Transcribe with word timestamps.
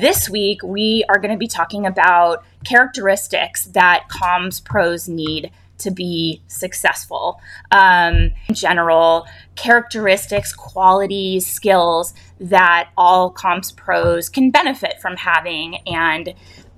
This 0.00 0.28
week, 0.28 0.60
we 0.64 1.04
are 1.08 1.20
going 1.20 1.30
to 1.30 1.38
be 1.38 1.46
talking 1.46 1.86
about 1.86 2.44
characteristics 2.64 3.66
that 3.66 4.08
comms 4.08 4.62
pros 4.64 5.08
need 5.08 5.52
to 5.78 5.92
be 5.92 6.42
successful. 6.48 7.40
Um, 7.70 8.32
in 8.48 8.56
general, 8.56 9.28
characteristics, 9.54 10.52
qualities, 10.52 11.46
skills 11.46 12.12
that 12.40 12.90
all 12.96 13.32
comms 13.32 13.74
pros 13.76 14.28
can 14.28 14.50
benefit 14.50 15.00
from 15.00 15.14
having. 15.14 15.76
And, 15.86 16.34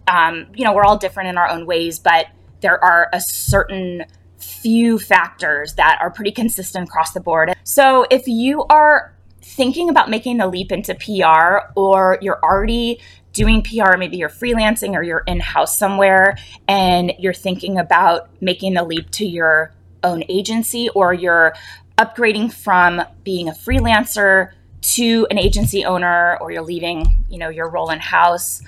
um, 0.07 0.49
you 0.55 0.67
know, 0.67 0.75
we're 0.75 0.85
all 0.85 0.99
different 0.99 1.31
in 1.31 1.39
our 1.39 1.49
own 1.49 1.65
ways, 1.65 1.99
but 1.99 2.27
there 2.61 2.85
are 2.85 3.09
a 3.15 3.21
certain 3.23 4.05
few 4.37 4.99
factors 4.99 5.73
that 5.77 5.97
are 6.03 6.11
pretty 6.11 6.33
consistent 6.33 6.87
across 6.87 7.13
the 7.13 7.21
board. 7.21 7.55
So 7.65 8.05
if 8.11 8.29
you 8.29 8.65
are 8.65 9.16
thinking 9.47 9.89
about 9.89 10.11
making 10.11 10.39
the 10.39 10.47
leap 10.47 10.73
into 10.73 10.95
PR 10.95 11.71
or 11.77 12.19
you're 12.21 12.41
already 12.43 13.01
doing 13.33 13.63
PR, 13.63 13.97
maybe 13.97 14.17
you're 14.17 14.29
freelancing 14.29 14.95
or 14.95 15.03
you're 15.03 15.23
in 15.27 15.41
house 15.41 15.77
somewhere 15.79 16.37
and 16.67 17.13
you're 17.19 17.35
thinking 17.35 17.79
about 17.79 18.29
making 18.41 18.75
the 18.75 18.83
leap 18.83 19.11
to 19.11 19.25
your 19.25 19.73
own 20.03 20.25
agency 20.29 20.89
or 20.91 21.15
you're 21.15 21.55
upgrading 21.97 22.53
from 22.53 23.03
being 23.25 23.49
a 23.49 23.53
freelancer 23.53 24.53
to 24.81 25.27
an 25.31 25.39
agency 25.39 25.85
owner 25.85 26.37
or 26.41 26.51
you're 26.51 26.63
leaving, 26.63 27.07
you 27.31 27.39
know, 27.39 27.49
your 27.49 27.69
role 27.69 27.91
in 27.91 27.99
house 27.99 28.63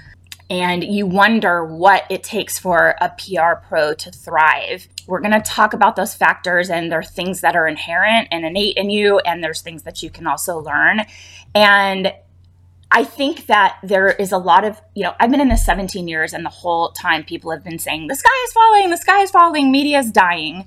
and 0.50 0.82
you 0.82 1.06
wonder 1.06 1.64
what 1.64 2.04
it 2.10 2.22
takes 2.22 2.58
for 2.58 2.94
a 3.00 3.10
PR 3.10 3.66
pro 3.66 3.92
to 3.94 4.10
thrive. 4.10 4.88
We're 5.06 5.20
going 5.20 5.32
to 5.32 5.40
talk 5.40 5.74
about 5.74 5.96
those 5.96 6.14
factors, 6.14 6.70
and 6.70 6.90
there 6.90 7.00
are 7.00 7.04
things 7.04 7.42
that 7.42 7.54
are 7.54 7.66
inherent 7.66 8.28
and 8.30 8.44
innate 8.44 8.76
in 8.76 8.88
you, 8.88 9.18
and 9.20 9.44
there's 9.44 9.60
things 9.60 9.82
that 9.82 10.02
you 10.02 10.08
can 10.10 10.26
also 10.26 10.58
learn. 10.58 11.02
And 11.54 12.12
I 12.90 13.04
think 13.04 13.46
that 13.46 13.78
there 13.82 14.08
is 14.08 14.32
a 14.32 14.38
lot 14.38 14.64
of, 14.64 14.80
you 14.94 15.02
know, 15.02 15.14
I've 15.20 15.30
been 15.30 15.40
in 15.40 15.48
this 15.48 15.66
17 15.66 16.08
years, 16.08 16.32
and 16.32 16.44
the 16.44 16.50
whole 16.50 16.92
time 16.92 17.24
people 17.24 17.50
have 17.50 17.62
been 17.62 17.78
saying, 17.78 18.06
the 18.06 18.14
sky 18.14 18.44
is 18.46 18.52
falling, 18.52 18.90
the 18.90 18.96
sky 18.96 19.20
is 19.20 19.30
falling, 19.30 19.70
media 19.70 19.98
is 19.98 20.10
dying. 20.10 20.66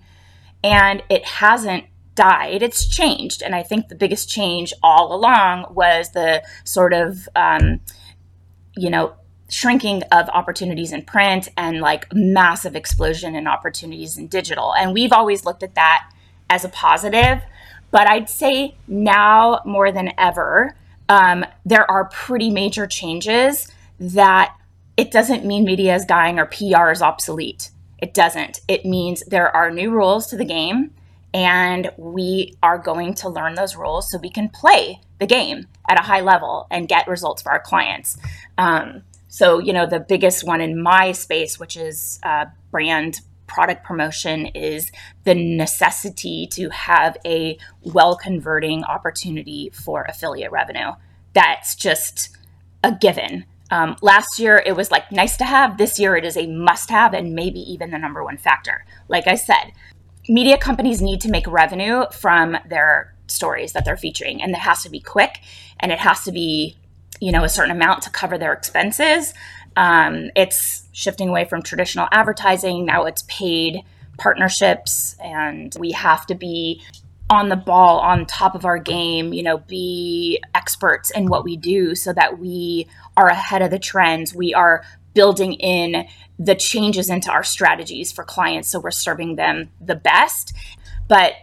And 0.64 1.02
it 1.10 1.26
hasn't 1.26 1.86
died, 2.14 2.62
it's 2.62 2.88
changed. 2.88 3.42
And 3.42 3.56
I 3.56 3.64
think 3.64 3.88
the 3.88 3.96
biggest 3.96 4.30
change 4.30 4.74
all 4.84 5.16
along 5.16 5.74
was 5.74 6.12
the 6.12 6.44
sort 6.64 6.94
of, 6.94 7.28
um, 7.36 7.80
you 8.78 8.92
know, 8.92 9.16
shrinking 9.52 10.02
of 10.12 10.30
opportunities 10.30 10.94
in 10.94 11.04
print 11.04 11.50
and 11.58 11.82
like 11.82 12.08
massive 12.14 12.76
explosion 12.76 13.36
in 13.36 13.48
opportunities 13.48 14.18
in 14.18 14.28
digital. 14.28 14.74
And 14.74 14.94
we've 14.94 15.12
always 15.12 15.46
looked 15.46 15.62
at 15.62 15.76
that 15.76 16.10
as 16.50 16.64
a 16.64 16.70
positive. 16.70 17.42
But 17.92 18.08
I'd 18.08 18.30
say 18.30 18.76
now 18.88 19.62
more 19.66 19.92
than 19.92 20.14
ever, 20.18 20.76
um, 21.10 21.46
there 21.66 21.90
are 21.92 22.06
pretty 22.06 22.50
major 22.50 22.88
changes 22.88 23.70
that 24.00 24.56
it 24.96 25.12
doesn't 25.12 25.46
mean 25.46 25.66
media 25.66 25.96
is 25.96 26.06
dying 26.06 26.40
or 26.40 26.46
PR 26.46 26.90
is 26.90 27.02
obsolete. 27.02 27.72
It 28.02 28.14
doesn't. 28.14 28.62
It 28.68 28.86
means 28.86 29.24
there 29.28 29.54
are 29.54 29.70
new 29.70 29.92
rules 29.92 30.28
to 30.28 30.38
the 30.38 30.46
game, 30.46 30.92
and 31.34 31.92
we 31.98 32.56
are 32.64 32.78
going 32.78 33.14
to 33.16 33.30
learn 33.30 33.56
those 33.56 33.76
rules 33.76 34.10
so 34.10 34.18
we 34.18 34.30
can 34.30 34.50
play 34.50 35.02
the 35.20 35.28
game 35.28 35.68
at 35.90 36.00
a 36.00 36.04
high 36.04 36.22
level 36.22 36.68
and 36.72 36.88
get 36.88 37.08
results 37.08 37.42
for 37.42 37.52
our 37.52 37.60
clients. 37.60 38.18
Um, 38.58 39.04
so, 39.32 39.60
you 39.60 39.72
know, 39.72 39.86
the 39.86 40.02
biggest 40.02 40.44
one 40.44 40.60
in 40.60 40.84
my 40.84 41.14
space, 41.14 41.58
which 41.58 41.78
is 41.78 42.20
uh, 42.22 42.48
brand 42.70 43.22
product 43.48 43.86
promotion, 43.86 44.48
is 44.48 44.92
the 45.24 45.34
necessity 45.34 46.48
to 46.52 46.68
have 46.70 47.16
a 47.26 47.58
well 47.82 48.18
converting 48.18 48.84
opportunity 48.84 49.72
for 49.74 50.04
affiliate 50.04 50.52
revenue. 50.52 50.92
That's 51.34 51.76
just 51.76 52.36
a 52.84 52.92
given. 52.92 53.46
Um, 53.70 53.96
last 54.02 54.38
year, 54.38 54.62
it 54.66 54.76
was 54.76 54.92
like 54.92 55.10
nice 55.14 55.38
to 55.38 55.46
have. 55.46 55.78
This 55.78 55.98
year, 55.98 56.18
it 56.18 56.26
is 56.26 56.36
a 56.36 56.48
must 56.48 56.90
have 56.90 57.14
and 57.14 57.34
maybe 57.34 57.62
even 57.62 57.92
the 57.92 57.98
number 57.98 58.22
one 58.26 58.36
factor. 58.36 58.84
Like 59.08 59.28
I 59.28 59.36
said, 59.36 59.72
media 60.28 60.58
companies 60.58 61.02
need 61.02 61.22
to 61.22 61.32
make 61.32 61.48
revenue 61.48 62.04
from 62.12 62.58
their 62.68 63.16
stories 63.28 63.72
that 63.72 63.86
they're 63.86 63.96
featuring, 63.96 64.42
and 64.42 64.52
it 64.52 64.60
has 64.60 64.84
to 64.84 64.90
be 64.90 65.00
quick 65.00 65.40
and 65.80 65.90
it 65.90 66.00
has 66.00 66.26
to 66.26 66.34
be 66.34 66.76
you 67.22 67.32
know 67.32 67.46
a 67.46 67.50
certain 67.50 67.72
amount 67.72 68.02
to 68.04 68.10
cover 68.10 68.38
their 68.38 68.52
expenses. 68.52 69.34
Um, 69.78 70.32
it's 70.36 70.90
shifting 70.92 71.30
away 71.30 71.46
from 71.46 71.62
traditional 71.62 72.10
advertising. 72.12 72.86
Now 72.86 73.06
it's 73.06 73.24
paid 73.30 73.84
partnerships, 74.18 75.16
and 75.24 75.74
we 75.80 75.92
have 75.92 76.26
to 76.28 76.36
be 76.36 76.82
on 77.30 77.48
the 77.48 77.56
ball, 77.56 78.00
on 78.00 78.26
top 78.26 78.56
of 78.56 78.66
our 78.66 78.78
game, 78.78 79.32
you 79.32 79.42
know, 79.42 79.60
be 79.60 80.44
experts 80.54 81.12
in 81.12 81.28
what 81.28 81.46
we 81.46 81.56
do 81.56 81.96
so 81.96 82.12
that 82.12 82.38
we 82.40 82.88
are 83.16 83.30
ahead 83.30 83.62
of 83.62 83.72
the 83.72 83.80
trends. 83.80 84.36
We 84.36 84.54
are 84.54 84.84
building 85.14 85.54
in 85.54 86.08
the 86.38 86.56
changes 86.56 87.10
into 87.10 87.32
our 87.32 87.44
strategies 87.44 88.12
for 88.12 88.24
clients 88.24 88.70
so 88.70 88.80
we're 88.80 88.92
serving 88.92 89.36
them 89.36 89.70
the 89.80 89.96
best. 89.96 90.54
But 91.08 91.34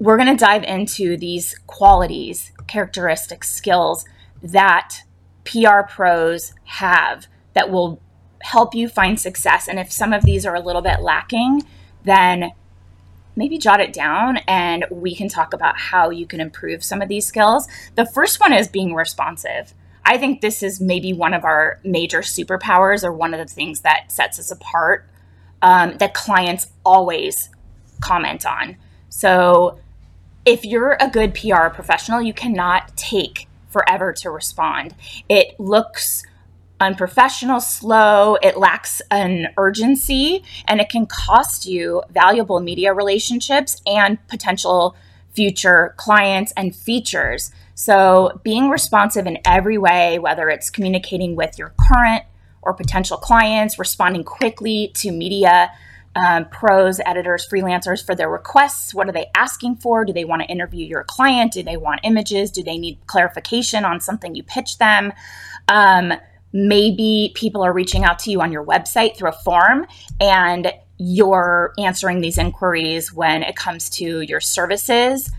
we're 0.00 0.16
going 0.16 0.36
to 0.36 0.44
dive 0.44 0.64
into 0.64 1.16
these 1.16 1.56
qualities, 1.66 2.50
characteristics, 2.66 3.50
skills 3.50 4.04
that 4.42 5.02
PR 5.44 5.82
pros 5.88 6.52
have 6.64 7.26
that 7.54 7.70
will 7.70 8.00
help 8.42 8.74
you 8.74 8.88
find 8.88 9.18
success. 9.18 9.68
And 9.68 9.78
if 9.78 9.90
some 9.90 10.12
of 10.12 10.24
these 10.24 10.44
are 10.46 10.54
a 10.54 10.60
little 10.60 10.82
bit 10.82 11.00
lacking, 11.00 11.62
then 12.04 12.52
maybe 13.34 13.58
jot 13.58 13.80
it 13.80 13.92
down 13.92 14.38
and 14.48 14.86
we 14.90 15.14
can 15.14 15.28
talk 15.28 15.52
about 15.52 15.78
how 15.78 16.10
you 16.10 16.26
can 16.26 16.40
improve 16.40 16.82
some 16.82 17.02
of 17.02 17.08
these 17.08 17.26
skills. 17.26 17.68
The 17.94 18.06
first 18.06 18.40
one 18.40 18.52
is 18.52 18.68
being 18.68 18.94
responsive. 18.94 19.74
I 20.04 20.16
think 20.16 20.40
this 20.40 20.62
is 20.62 20.80
maybe 20.80 21.12
one 21.12 21.34
of 21.34 21.44
our 21.44 21.80
major 21.84 22.20
superpowers 22.20 23.04
or 23.04 23.12
one 23.12 23.34
of 23.34 23.40
the 23.40 23.52
things 23.52 23.80
that 23.80 24.10
sets 24.10 24.38
us 24.38 24.50
apart 24.50 25.08
um, 25.62 25.98
that 25.98 26.14
clients 26.14 26.68
always 26.84 27.50
comment 28.00 28.46
on. 28.46 28.76
So, 29.08 29.80
if 30.44 30.64
you're 30.64 30.96
a 31.00 31.10
good 31.10 31.34
PR 31.34 31.68
professional, 31.70 32.22
you 32.22 32.32
cannot 32.32 32.96
take 32.96 33.45
forever 33.76 34.10
to 34.14 34.30
respond. 34.30 34.94
It 35.28 35.60
looks 35.60 36.22
unprofessional, 36.80 37.60
slow, 37.60 38.36
it 38.40 38.56
lacks 38.56 39.02
an 39.10 39.48
urgency, 39.58 40.42
and 40.66 40.80
it 40.80 40.88
can 40.88 41.04
cost 41.04 41.66
you 41.66 42.02
valuable 42.10 42.60
media 42.60 42.94
relationships 42.94 43.82
and 43.86 44.18
potential 44.28 44.96
future 45.34 45.94
clients 45.98 46.54
and 46.56 46.74
features. 46.74 47.50
So, 47.74 48.40
being 48.42 48.70
responsive 48.70 49.26
in 49.26 49.38
every 49.44 49.76
way, 49.76 50.18
whether 50.18 50.48
it's 50.48 50.70
communicating 50.70 51.36
with 51.36 51.58
your 51.58 51.74
current 51.78 52.24
or 52.62 52.72
potential 52.72 53.18
clients, 53.18 53.78
responding 53.78 54.24
quickly 54.24 54.90
to 54.94 55.12
media 55.12 55.70
um, 56.16 56.46
pros, 56.46 56.98
editors, 57.04 57.46
freelancers 57.46 58.04
for 58.04 58.14
their 58.14 58.30
requests. 58.30 58.94
What 58.94 59.08
are 59.08 59.12
they 59.12 59.26
asking 59.34 59.76
for? 59.76 60.04
Do 60.04 60.12
they 60.12 60.24
want 60.24 60.42
to 60.42 60.48
interview 60.48 60.86
your 60.86 61.04
client? 61.04 61.52
Do 61.52 61.62
they 61.62 61.76
want 61.76 62.00
images? 62.04 62.50
Do 62.50 62.62
they 62.62 62.78
need 62.78 62.98
clarification 63.06 63.84
on 63.84 64.00
something 64.00 64.34
you 64.34 64.42
pitch 64.42 64.78
them? 64.78 65.12
Um, 65.68 66.14
maybe 66.52 67.32
people 67.34 67.62
are 67.62 67.72
reaching 67.72 68.04
out 68.04 68.18
to 68.20 68.30
you 68.30 68.40
on 68.40 68.50
your 68.50 68.64
website 68.64 69.16
through 69.16 69.28
a 69.28 69.32
form 69.32 69.86
and 70.20 70.72
you're 70.96 71.74
answering 71.78 72.22
these 72.22 72.38
inquiries 72.38 73.12
when 73.12 73.42
it 73.42 73.54
comes 73.54 73.90
to 73.90 74.22
your 74.22 74.40
services. 74.40 75.30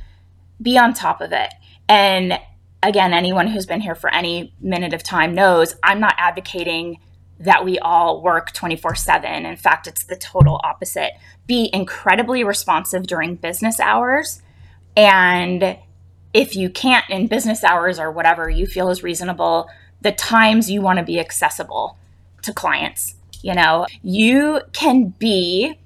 Be 0.62 0.78
on 0.78 0.94
top 0.94 1.22
of 1.22 1.32
it. 1.32 1.52
And 1.90 2.40
again, 2.84 3.14
anyone 3.14 3.48
who's 3.48 3.66
been 3.66 3.82
here 3.82 3.96
for 3.96 4.14
any 4.14 4.54
minute 4.62 4.94
of 4.94 5.02
time 5.02 5.34
knows 5.34 5.76
I'm 5.82 6.00
not 6.00 6.14
advocating 6.20 7.00
that 7.40 7.64
we 7.64 7.78
all 7.80 8.22
work 8.22 8.52
24 8.52 8.96
7. 8.96 9.46
In 9.46 9.56
fact, 9.58 9.88
it's 9.88 10.04
the 10.04 10.16
total 10.16 10.60
opposite. 10.64 11.12
Be 11.46 11.70
incredibly 11.72 12.44
responsive 12.44 13.06
during 13.08 13.36
business 13.36 13.80
hours. 13.80 14.42
And 14.96 15.78
if 16.34 16.56
you 16.56 16.70
can't 16.70 17.10
in 17.10 17.28
business 17.28 17.64
hours 17.64 18.00
or 18.00 18.12
whatever 18.12 18.50
you 18.50 18.66
feel 18.66 18.90
is 18.90 19.04
reasonable, 19.04 19.70
the 20.02 20.12
times 20.12 20.70
you 20.70 20.82
want 20.82 21.00
to 21.00 21.06
be 21.06 21.20
accessible 21.20 21.98
to 22.42 22.54
clients. 22.54 23.16
You 23.42 23.54
know, 23.54 23.86
you 24.02 24.62
can 24.74 25.10
be 25.20 25.80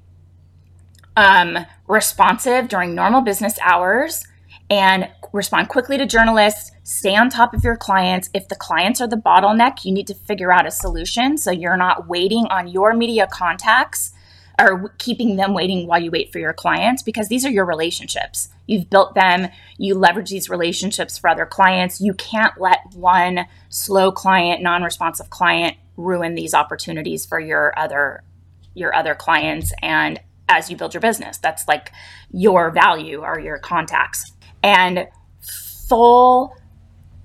um, 1.18 1.66
responsive 1.88 2.70
during 2.70 2.96
normal 2.96 3.22
business 3.22 3.60
hours 3.62 4.26
and 4.72 5.10
respond 5.34 5.68
quickly 5.68 5.98
to 5.98 6.06
journalists, 6.06 6.72
stay 6.84 7.14
on 7.14 7.30
top 7.30 7.54
of 7.54 7.62
your 7.62 7.76
clients. 7.76 8.30
If 8.34 8.48
the 8.48 8.56
clients 8.56 9.02
are 9.02 9.08
the 9.08 9.18
bottleneck, 9.18 9.84
you 9.84 9.92
need 9.92 10.08
to 10.08 10.16
figure 10.16 10.52
out 10.52 10.66
a 10.66 10.72
solution 10.72 11.38
so 11.38 11.52
you're 11.52 11.76
not 11.76 12.08
waiting 12.08 12.46
on 12.46 12.70
your 12.70 12.94
media 12.94 13.28
contacts 13.30 14.14
or 14.58 14.90
keeping 14.98 15.36
them 15.36 15.54
waiting 15.54 15.88
while 15.88 16.02
you 16.02 16.10
wait 16.10 16.32
for 16.32 16.40
your 16.40 16.54
clients 16.54 17.04
because 17.04 17.28
these 17.28 17.46
are 17.46 17.50
your 17.50 17.66
relationships. 17.66 18.48
You've 18.66 18.90
built 18.90 19.14
them, 19.14 19.50
you 19.78 19.94
leverage 19.96 20.30
these 20.30 20.50
relationships 20.50 21.18
for 21.18 21.30
other 21.30 21.46
clients. 21.46 22.00
You 22.00 22.14
can't 22.14 22.60
let 22.60 22.80
one 22.94 23.46
slow 23.68 24.12
client, 24.12 24.62
non-responsive 24.62 25.30
client 25.30 25.76
ruin 25.98 26.36
these 26.36 26.54
opportunities 26.54 27.26
for 27.26 27.40
your 27.40 27.78
other 27.78 28.24
your 28.74 28.96
other 28.96 29.16
clients 29.16 29.74
and 29.82 30.22
as 30.48 30.70
you 30.70 30.78
build 30.78 30.94
your 30.94 31.02
business. 31.02 31.38
That's 31.38 31.68
like 31.68 31.92
your 32.32 32.72
value 32.72 33.22
or 33.22 33.38
your 33.38 33.58
contacts. 33.58 34.32
And 34.64 35.08
full 35.88 36.56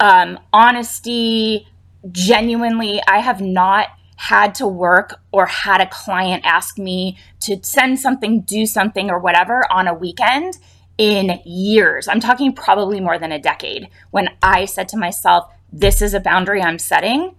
um, 0.01 0.39
honesty, 0.53 1.67
genuinely, 2.11 3.01
I 3.07 3.19
have 3.19 3.41
not 3.41 3.89
had 4.17 4.55
to 4.57 4.67
work 4.67 5.21
or 5.31 5.47
had 5.47 5.81
a 5.81 5.87
client 5.87 6.43
ask 6.47 6.79
me 6.79 7.19
to 7.41 7.59
send 7.63 8.01
something, 8.01 8.41
do 8.41 8.65
something, 8.67 9.11
or 9.11 9.19
whatever 9.19 9.71
on 9.71 9.87
a 9.87 9.95
weekend 9.95 10.57
in 10.97 11.41
years. 11.45 12.09
I'm 12.09 12.21
talking 12.21 12.55
probably 12.55 13.01
more 13.01 13.19
than 13.19 13.33
a 13.33 13.39
decade 13.39 13.89
when 14.11 14.31
I 14.43 14.65
said 14.65 14.89
to 14.91 14.97
myself, 14.97 15.53
this 15.71 16.01
is 16.01 16.15
a 16.15 16.21
boundary 16.21 16.63
I'm 16.63 16.79
setting. 16.79 17.35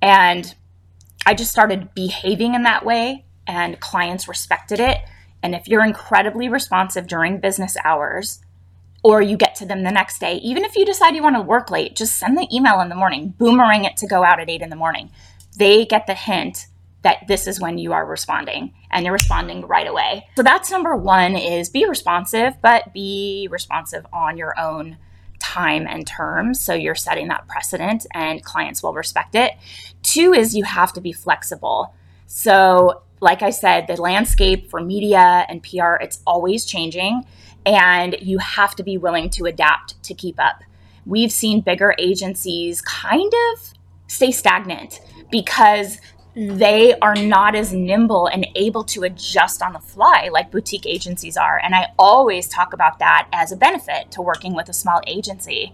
And 0.00 0.54
I 1.26 1.34
just 1.34 1.50
started 1.50 1.94
behaving 1.94 2.54
in 2.54 2.62
that 2.62 2.84
way, 2.84 3.24
and 3.46 3.80
clients 3.80 4.28
respected 4.28 4.80
it. 4.80 4.98
And 5.42 5.54
if 5.54 5.66
you're 5.66 5.84
incredibly 5.84 6.48
responsive 6.48 7.06
during 7.08 7.40
business 7.40 7.76
hours, 7.84 8.40
or 9.02 9.20
you 9.20 9.36
get 9.36 9.54
to 9.56 9.66
them 9.66 9.82
the 9.82 9.90
next 9.90 10.20
day, 10.20 10.36
even 10.36 10.64
if 10.64 10.76
you 10.76 10.84
decide 10.84 11.14
you 11.14 11.22
want 11.22 11.36
to 11.36 11.42
work 11.42 11.70
late, 11.70 11.96
just 11.96 12.16
send 12.16 12.38
the 12.38 12.48
email 12.52 12.80
in 12.80 12.88
the 12.88 12.94
morning, 12.94 13.34
boomerang 13.38 13.84
it 13.84 13.96
to 13.96 14.06
go 14.06 14.24
out 14.24 14.40
at 14.40 14.48
eight 14.48 14.62
in 14.62 14.70
the 14.70 14.76
morning. 14.76 15.10
They 15.56 15.84
get 15.84 16.06
the 16.06 16.14
hint 16.14 16.66
that 17.02 17.26
this 17.26 17.46
is 17.46 17.60
when 17.60 17.78
you 17.78 17.92
are 17.92 18.06
responding 18.06 18.72
and 18.90 19.04
you're 19.04 19.12
responding 19.12 19.66
right 19.66 19.88
away. 19.88 20.28
So 20.36 20.42
that's 20.42 20.70
number 20.70 20.96
one 20.96 21.36
is 21.36 21.68
be 21.68 21.84
responsive, 21.84 22.54
but 22.62 22.92
be 22.92 23.48
responsive 23.50 24.06
on 24.12 24.36
your 24.36 24.58
own 24.58 24.98
time 25.40 25.86
and 25.88 26.06
terms. 26.06 26.60
So 26.60 26.72
you're 26.72 26.94
setting 26.94 27.28
that 27.28 27.48
precedent 27.48 28.06
and 28.14 28.42
clients 28.44 28.82
will 28.82 28.94
respect 28.94 29.34
it. 29.34 29.52
Two 30.02 30.32
is 30.32 30.54
you 30.54 30.64
have 30.64 30.92
to 30.92 31.00
be 31.00 31.12
flexible. 31.12 31.94
So, 32.26 33.02
like 33.20 33.42
I 33.42 33.50
said, 33.50 33.86
the 33.86 34.00
landscape 34.00 34.70
for 34.70 34.80
media 34.80 35.44
and 35.48 35.62
PR, 35.62 35.94
it's 36.00 36.20
always 36.26 36.64
changing, 36.64 37.24
and 37.64 38.16
you 38.20 38.38
have 38.38 38.74
to 38.76 38.82
be 38.82 38.98
willing 38.98 39.30
to 39.30 39.44
adapt 39.44 40.02
to 40.04 40.14
keep 40.14 40.38
up. 40.40 40.62
We've 41.04 41.32
seen 41.32 41.60
bigger 41.60 41.94
agencies 41.98 42.80
kind 42.82 43.32
of 43.52 43.72
stay 44.06 44.30
stagnant 44.30 45.00
because 45.30 45.98
they 46.34 46.94
are 47.00 47.14
not 47.14 47.54
as 47.54 47.72
nimble 47.72 48.26
and 48.26 48.46
able 48.54 48.84
to 48.84 49.02
adjust 49.02 49.62
on 49.62 49.72
the 49.74 49.78
fly 49.78 50.30
like 50.32 50.50
boutique 50.50 50.86
agencies 50.86 51.36
are. 51.36 51.60
And 51.62 51.74
I 51.74 51.88
always 51.98 52.48
talk 52.48 52.72
about 52.72 52.98
that 53.00 53.28
as 53.32 53.52
a 53.52 53.56
benefit 53.56 54.10
to 54.12 54.22
working 54.22 54.54
with 54.54 54.68
a 54.68 54.72
small 54.72 55.00
agency. 55.06 55.72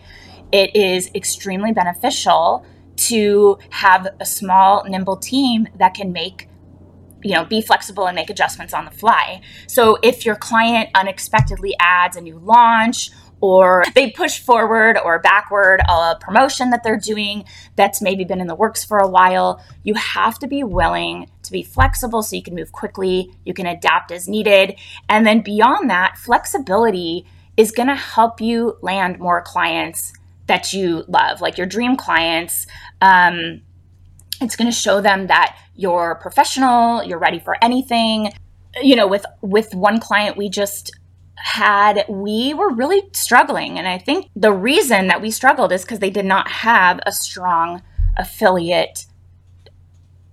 It 0.51 0.75
is 0.75 1.11
extremely 1.15 1.73
beneficial 1.73 2.65
to 2.97 3.59
have 3.71 4.09
a 4.19 4.27
small, 4.27 4.85
nimble 4.85 5.17
team 5.17 5.69
that 5.77 5.95
can 5.95 6.13
make 6.13 6.49
you 7.23 7.35
know 7.35 7.45
be 7.45 7.61
flexible 7.61 8.07
and 8.07 8.15
make 8.15 8.31
adjustments 8.31 8.73
on 8.73 8.85
the 8.85 8.91
fly 8.91 9.41
so 9.67 9.99
if 10.03 10.25
your 10.25 10.37
client 10.37 10.89
unexpectedly 10.95 11.75
adds 11.81 12.17
a 12.17 12.21
new 12.21 12.39
launch 12.39 13.11
or 13.41 13.85
they 13.95 14.11
push 14.11 14.41
forward 14.41 14.99
or 14.99 15.19
backward 15.21 15.81
a 15.89 16.17
promotion 16.21 16.71
that 16.71 16.83
they're 16.83 16.99
doing 16.99 17.45
that's 17.77 18.03
maybe 18.03 18.25
been 18.25 18.41
in 18.41 18.47
the 18.47 18.55
works 18.55 18.85
for 18.85 18.99
a 18.99 19.09
while. 19.09 19.63
You 19.85 19.95
have 19.95 20.39
to 20.41 20.49
be 20.49 20.65
willing 20.65 21.31
to 21.43 21.53
be 21.53 21.63
flexible 21.63 22.23
so 22.23 22.37
you 22.37 22.43
can 22.43 22.55
move 22.55 22.73
quickly, 22.73 23.33
you 23.45 23.55
can 23.55 23.67
adapt 23.67 24.11
as 24.11 24.29
needed. 24.29 24.79
And 25.09 25.27
then 25.27 25.41
beyond 25.41 25.89
that, 25.91 26.19
flexibility 26.19 27.27
is 27.57 27.71
going 27.73 27.89
to 27.89 27.95
help 27.95 28.41
you 28.41 28.77
land 28.83 29.19
more 29.19 29.43
clients 29.43 30.13
that 30.47 30.73
you 30.73 31.05
love, 31.09 31.41
like 31.41 31.59
your 31.59 31.67
dream 31.67 31.97
clients. 31.97 32.67
Um, 33.01 33.63
it's 34.41 34.57
going 34.57 34.71
to 34.71 34.77
show 34.77 35.01
them 35.01 35.27
that 35.27 35.57
you're 35.75 36.17
professional, 36.17 37.03
you're 37.05 37.19
ready 37.19 37.39
for 37.39 37.57
anything. 37.63 38.33
You 38.83 38.97
know, 38.97 39.07
with 39.07 39.25
with 39.41 39.75
one 39.75 40.01
client, 40.01 40.37
we 40.37 40.49
just 40.49 40.91
had 41.37 42.05
we 42.09 42.53
were 42.55 42.71
really 42.71 43.03
struggling. 43.13 43.79
And 43.79 43.87
i 43.87 43.99
think 43.99 44.29
the 44.35 44.53
reason 44.53 45.07
that 45.09 45.23
we 45.23 45.31
struggled 45.31 45.73
is 45.73 45.83
because 45.83 46.01
they 46.01 46.11
did 46.11 46.27
not 46.27 46.49
have 46.49 47.01
a 47.07 47.13
strong 47.13 47.83
affiliate 48.17 49.07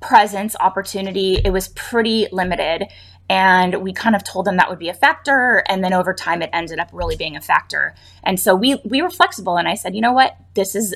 presence 0.01 0.55
opportunity. 0.59 1.39
It 1.43 1.51
was 1.51 1.69
pretty 1.69 2.27
limited. 2.31 2.87
And 3.27 3.81
we 3.81 3.91
kind 3.91 4.15
of 4.15 4.23
told 4.23 4.45
them 4.45 4.57
that 4.57 4.69
would 4.69 4.77
be 4.77 4.89
a 4.89 4.93
factor. 4.93 5.63
And 5.67 5.83
then 5.83 5.93
over 5.93 6.13
time 6.13 6.41
it 6.41 6.49
ended 6.53 6.79
up 6.79 6.89
really 6.93 7.15
being 7.15 7.35
a 7.35 7.41
factor. 7.41 7.95
And 8.23 8.39
so 8.39 8.55
we 8.55 8.81
we 8.85 9.01
were 9.01 9.09
flexible. 9.09 9.57
And 9.57 9.67
i 9.67 9.75
said 9.75 9.95
you 9.95 10.01
know 10.01 10.13
what? 10.13 10.37
This 10.53 10.75
is 10.75 10.95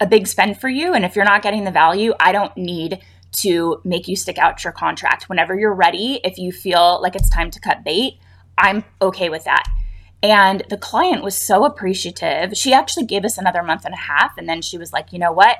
a 0.00 0.06
big 0.06 0.26
spend 0.26 0.60
for 0.60 0.68
you 0.68 0.94
and 0.94 1.04
if 1.04 1.16
you're 1.16 1.24
not 1.24 1.42
getting 1.42 1.64
the 1.64 1.70
value 1.70 2.12
i 2.20 2.32
don't 2.32 2.56
need 2.56 3.00
to 3.32 3.80
make 3.84 4.06
you 4.06 4.14
stick 4.14 4.38
out 4.38 4.62
your 4.62 4.72
contract 4.72 5.28
whenever 5.28 5.58
you're 5.58 5.74
ready 5.74 6.20
if 6.22 6.38
you 6.38 6.52
feel 6.52 7.00
like 7.02 7.16
it's 7.16 7.30
time 7.30 7.50
to 7.50 7.58
cut 7.58 7.82
bait 7.82 8.18
I'm 8.58 8.84
okay 9.00 9.28
with 9.28 9.44
that. 9.44 9.64
And 10.22 10.62
the 10.70 10.76
client 10.76 11.24
was 11.24 11.36
so 11.36 11.64
appreciative. 11.64 12.56
She 12.56 12.72
actually 12.72 13.06
gave 13.06 13.24
us 13.24 13.38
another 13.38 13.62
month 13.62 13.84
and 13.84 13.94
a 13.94 13.98
half. 13.98 14.38
And 14.38 14.48
then 14.48 14.62
she 14.62 14.78
was 14.78 14.92
like, 14.92 15.12
you 15.12 15.18
know 15.18 15.32
what? 15.32 15.58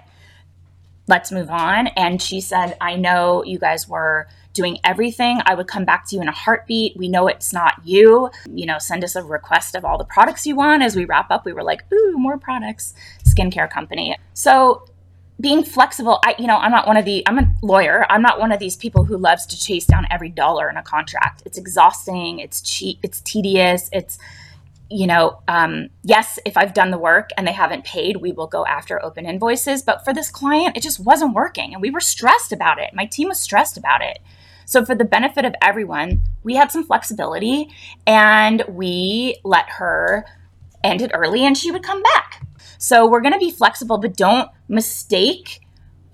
Let's 1.09 1.33
move 1.33 1.51
on. 1.51 1.89
And 1.89 2.23
she 2.23 2.41
said, 2.41 2.77
I 2.81 2.95
know 2.95 3.43
you 3.45 3.59
guys 3.59 3.89
were 3.89 4.29
doing 4.53 4.79
everything. 4.85 5.41
I 5.47 5.55
would 5.55 5.67
come 5.67 5.85
back 5.85 6.07
to 6.09 6.17
you 6.17 6.23
in 6.23 6.29
a 6.29 6.33
heartbeat. 6.33 6.97
We 6.97 7.09
know 7.09 7.29
it's 7.29 7.53
not 7.53 7.75
you. 7.85 8.31
You 8.51 8.67
know, 8.67 8.79
send 8.79 9.05
us 9.05 9.17
a 9.17 9.23
request 9.23 9.75
of 9.75 9.85
all 9.85 9.99
the 9.99 10.05
products 10.05 10.47
you 10.47 10.57
want. 10.57 10.83
As 10.83 10.97
we 10.97 11.05
wrap 11.05 11.31
up, 11.31 11.45
we 11.45 11.53
were 11.53 11.63
like, 11.63 11.85
ooh, 11.93 12.15
more 12.17 12.39
products, 12.39 12.95
skincare 13.25 13.71
company. 13.71 14.17
So 14.35 14.85
being 15.41 15.65
flexible 15.65 16.21
i 16.25 16.35
you 16.39 16.47
know 16.47 16.57
i'm 16.59 16.71
not 16.71 16.87
one 16.87 16.97
of 16.97 17.05
the 17.05 17.27
i'm 17.27 17.39
a 17.39 17.53
lawyer 17.63 18.07
i'm 18.11 18.23
not 18.23 18.39
one 18.39 18.53
of 18.53 18.61
these 18.61 18.77
people 18.77 19.05
who 19.05 19.17
loves 19.17 19.45
to 19.45 19.59
chase 19.59 19.85
down 19.87 20.07
every 20.11 20.29
dollar 20.29 20.71
in 20.71 20.77
a 20.77 20.83
contract 20.83 21.43
it's 21.45 21.59
exhausting 21.59 22.39
it's 22.39 22.61
cheap 22.61 22.99
it's 23.03 23.21
tedious 23.23 23.89
it's 23.93 24.19
you 24.89 25.07
know 25.07 25.43
um, 25.49 25.89
yes 26.05 26.39
if 26.45 26.57
i've 26.57 26.75
done 26.75 26.91
the 26.91 26.99
work 26.99 27.31
and 27.37 27.47
they 27.47 27.53
haven't 27.53 27.85
paid 27.85 28.19
we 28.19 28.31
will 28.31 28.47
go 28.47 28.65
after 28.67 29.03
open 29.05 29.27
invoices 29.27 29.83
but 29.83 30.05
for 30.05 30.13
this 30.13 30.31
client 30.31 30.77
it 30.77 30.83
just 30.83 31.01
wasn't 31.01 31.35
working 31.35 31.73
and 31.73 31.81
we 31.81 31.91
were 31.91 32.01
stressed 32.01 32.53
about 32.53 32.79
it 32.79 32.91
my 32.95 33.07
team 33.07 33.29
was 33.29 33.41
stressed 33.41 33.77
about 33.77 34.03
it 34.03 34.19
so 34.73 34.85
for 34.85 34.95
the 34.95 35.05
benefit 35.05 35.45
of 35.45 35.55
everyone 35.63 36.21
we 36.43 36.55
had 36.55 36.73
some 36.73 36.85
flexibility 36.85 37.69
and 38.07 38.65
we 38.69 39.37
let 39.45 39.69
her 39.69 40.25
end 40.83 41.01
it 41.01 41.11
early 41.15 41.45
and 41.45 41.57
she 41.57 41.71
would 41.71 41.83
come 41.83 42.03
back 42.03 42.43
so 42.83 43.07
we're 43.07 43.21
going 43.21 43.33
to 43.33 43.39
be 43.39 43.53
flexible, 43.53 43.99
but 43.99 44.17
don't 44.17 44.51
mistake 44.67 45.61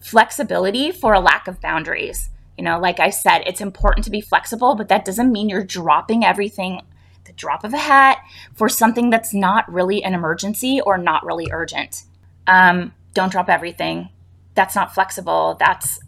flexibility 0.00 0.93
for 0.93 1.15
a 1.15 1.19
lack 1.19 1.49
of 1.49 1.62
boundaries. 1.62 2.29
You 2.59 2.65
know, 2.65 2.79
like 2.79 3.00
I 3.00 3.09
said, 3.09 3.43
it's 3.47 3.62
important 3.62 4.05
to 4.05 4.11
be 4.11 4.21
flexible, 4.21 4.75
but 4.75 4.88
that 4.88 5.07
doesn't 5.07 5.33
mean 5.33 5.49
you're 5.49 5.65
dropping 5.65 6.27
everything 6.27 6.83
the 7.25 7.33
drop 7.33 7.65
of 7.65 7.73
a 7.73 7.79
hat 7.79 8.19
for 8.55 8.69
something 8.69 9.09
that's 9.09 9.33
not 9.33 9.71
really 9.73 10.05
an 10.05 10.12
emergency 10.12 10.79
or 10.85 10.99
not 10.99 11.25
really 11.25 11.49
urgent. 11.50 12.03
Um, 12.47 12.93
don't 13.15 13.33
drop 13.33 13.49
everything. 13.49 14.11
That's 14.55 14.75
not 14.75 14.93
flexible. 14.93 15.57
That's 15.59 15.99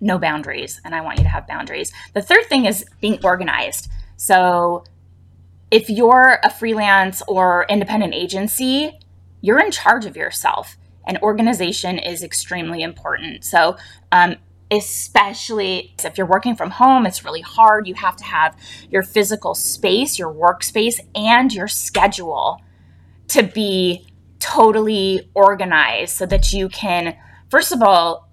no 0.00 0.18
boundaries. 0.18 0.80
And 0.84 0.94
I 0.94 1.00
want 1.00 1.18
you 1.18 1.24
to 1.24 1.30
have 1.30 1.46
boundaries. 1.46 1.92
The 2.14 2.22
third 2.22 2.46
thing 2.46 2.66
is 2.66 2.84
being 3.00 3.18
organized. 3.24 3.90
So 4.16 4.84
if 5.70 5.90
you're 5.90 6.38
a 6.42 6.50
freelance 6.50 7.22
or 7.28 7.66
independent 7.68 8.14
agency, 8.14 8.98
you're 9.40 9.60
in 9.60 9.70
charge 9.70 10.06
of 10.06 10.16
yourself 10.16 10.76
and 11.06 11.18
organization 11.22 11.98
is 11.98 12.22
extremely 12.22 12.82
important 12.82 13.44
so 13.44 13.76
um, 14.12 14.36
especially 14.70 15.94
if 16.04 16.18
you're 16.18 16.26
working 16.26 16.54
from 16.54 16.70
home 16.70 17.06
it's 17.06 17.24
really 17.24 17.40
hard 17.40 17.88
you 17.88 17.94
have 17.94 18.16
to 18.16 18.24
have 18.24 18.56
your 18.90 19.02
physical 19.02 19.54
space 19.54 20.18
your 20.18 20.32
workspace 20.32 21.00
and 21.14 21.52
your 21.52 21.68
schedule 21.68 22.60
to 23.26 23.42
be 23.42 24.06
totally 24.38 25.28
organized 25.34 26.14
so 26.16 26.26
that 26.26 26.52
you 26.52 26.68
can 26.68 27.16
first 27.50 27.72
of 27.72 27.82
all 27.82 28.27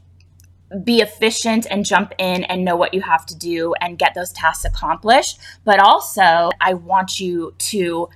be 0.84 1.00
efficient 1.00 1.68
and 1.70 1.86
jump 1.86 2.14
in 2.18 2.44
and 2.46 2.66
know 2.66 2.76
what 2.76 2.94
you 2.94 3.02
have 3.02 3.26
to 3.26 3.36
do 3.36 3.74
and 3.80 4.00
get 4.00 4.14
those 4.16 4.32
tasks 4.32 4.66
accomplished 4.66 5.40
but 5.64 5.80
also 5.80 6.50
i 6.60 6.74
want 6.74 7.20
you 7.20 7.54
to 7.60 8.10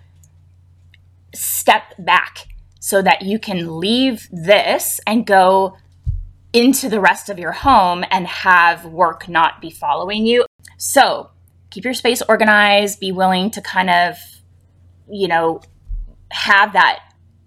step 1.33 1.93
back 1.99 2.47
so 2.79 3.01
that 3.01 3.21
you 3.21 3.37
can 3.37 3.79
leave 3.79 4.27
this 4.31 4.99
and 5.05 5.25
go 5.25 5.77
into 6.53 6.89
the 6.89 6.99
rest 6.99 7.29
of 7.29 7.37
your 7.37 7.51
home 7.51 8.03
and 8.09 8.25
have 8.25 8.85
work 8.85 9.27
not 9.29 9.61
be 9.61 9.69
following 9.69 10.25
you. 10.25 10.45
So 10.77 11.29
keep 11.69 11.83
your 11.83 11.93
space 11.93 12.21
organized, 12.27 12.99
be 12.99 13.11
willing 13.11 13.51
to 13.51 13.61
kind 13.61 13.89
of, 13.89 14.17
you 15.09 15.27
know, 15.27 15.61
have 16.31 16.73
that 16.73 16.99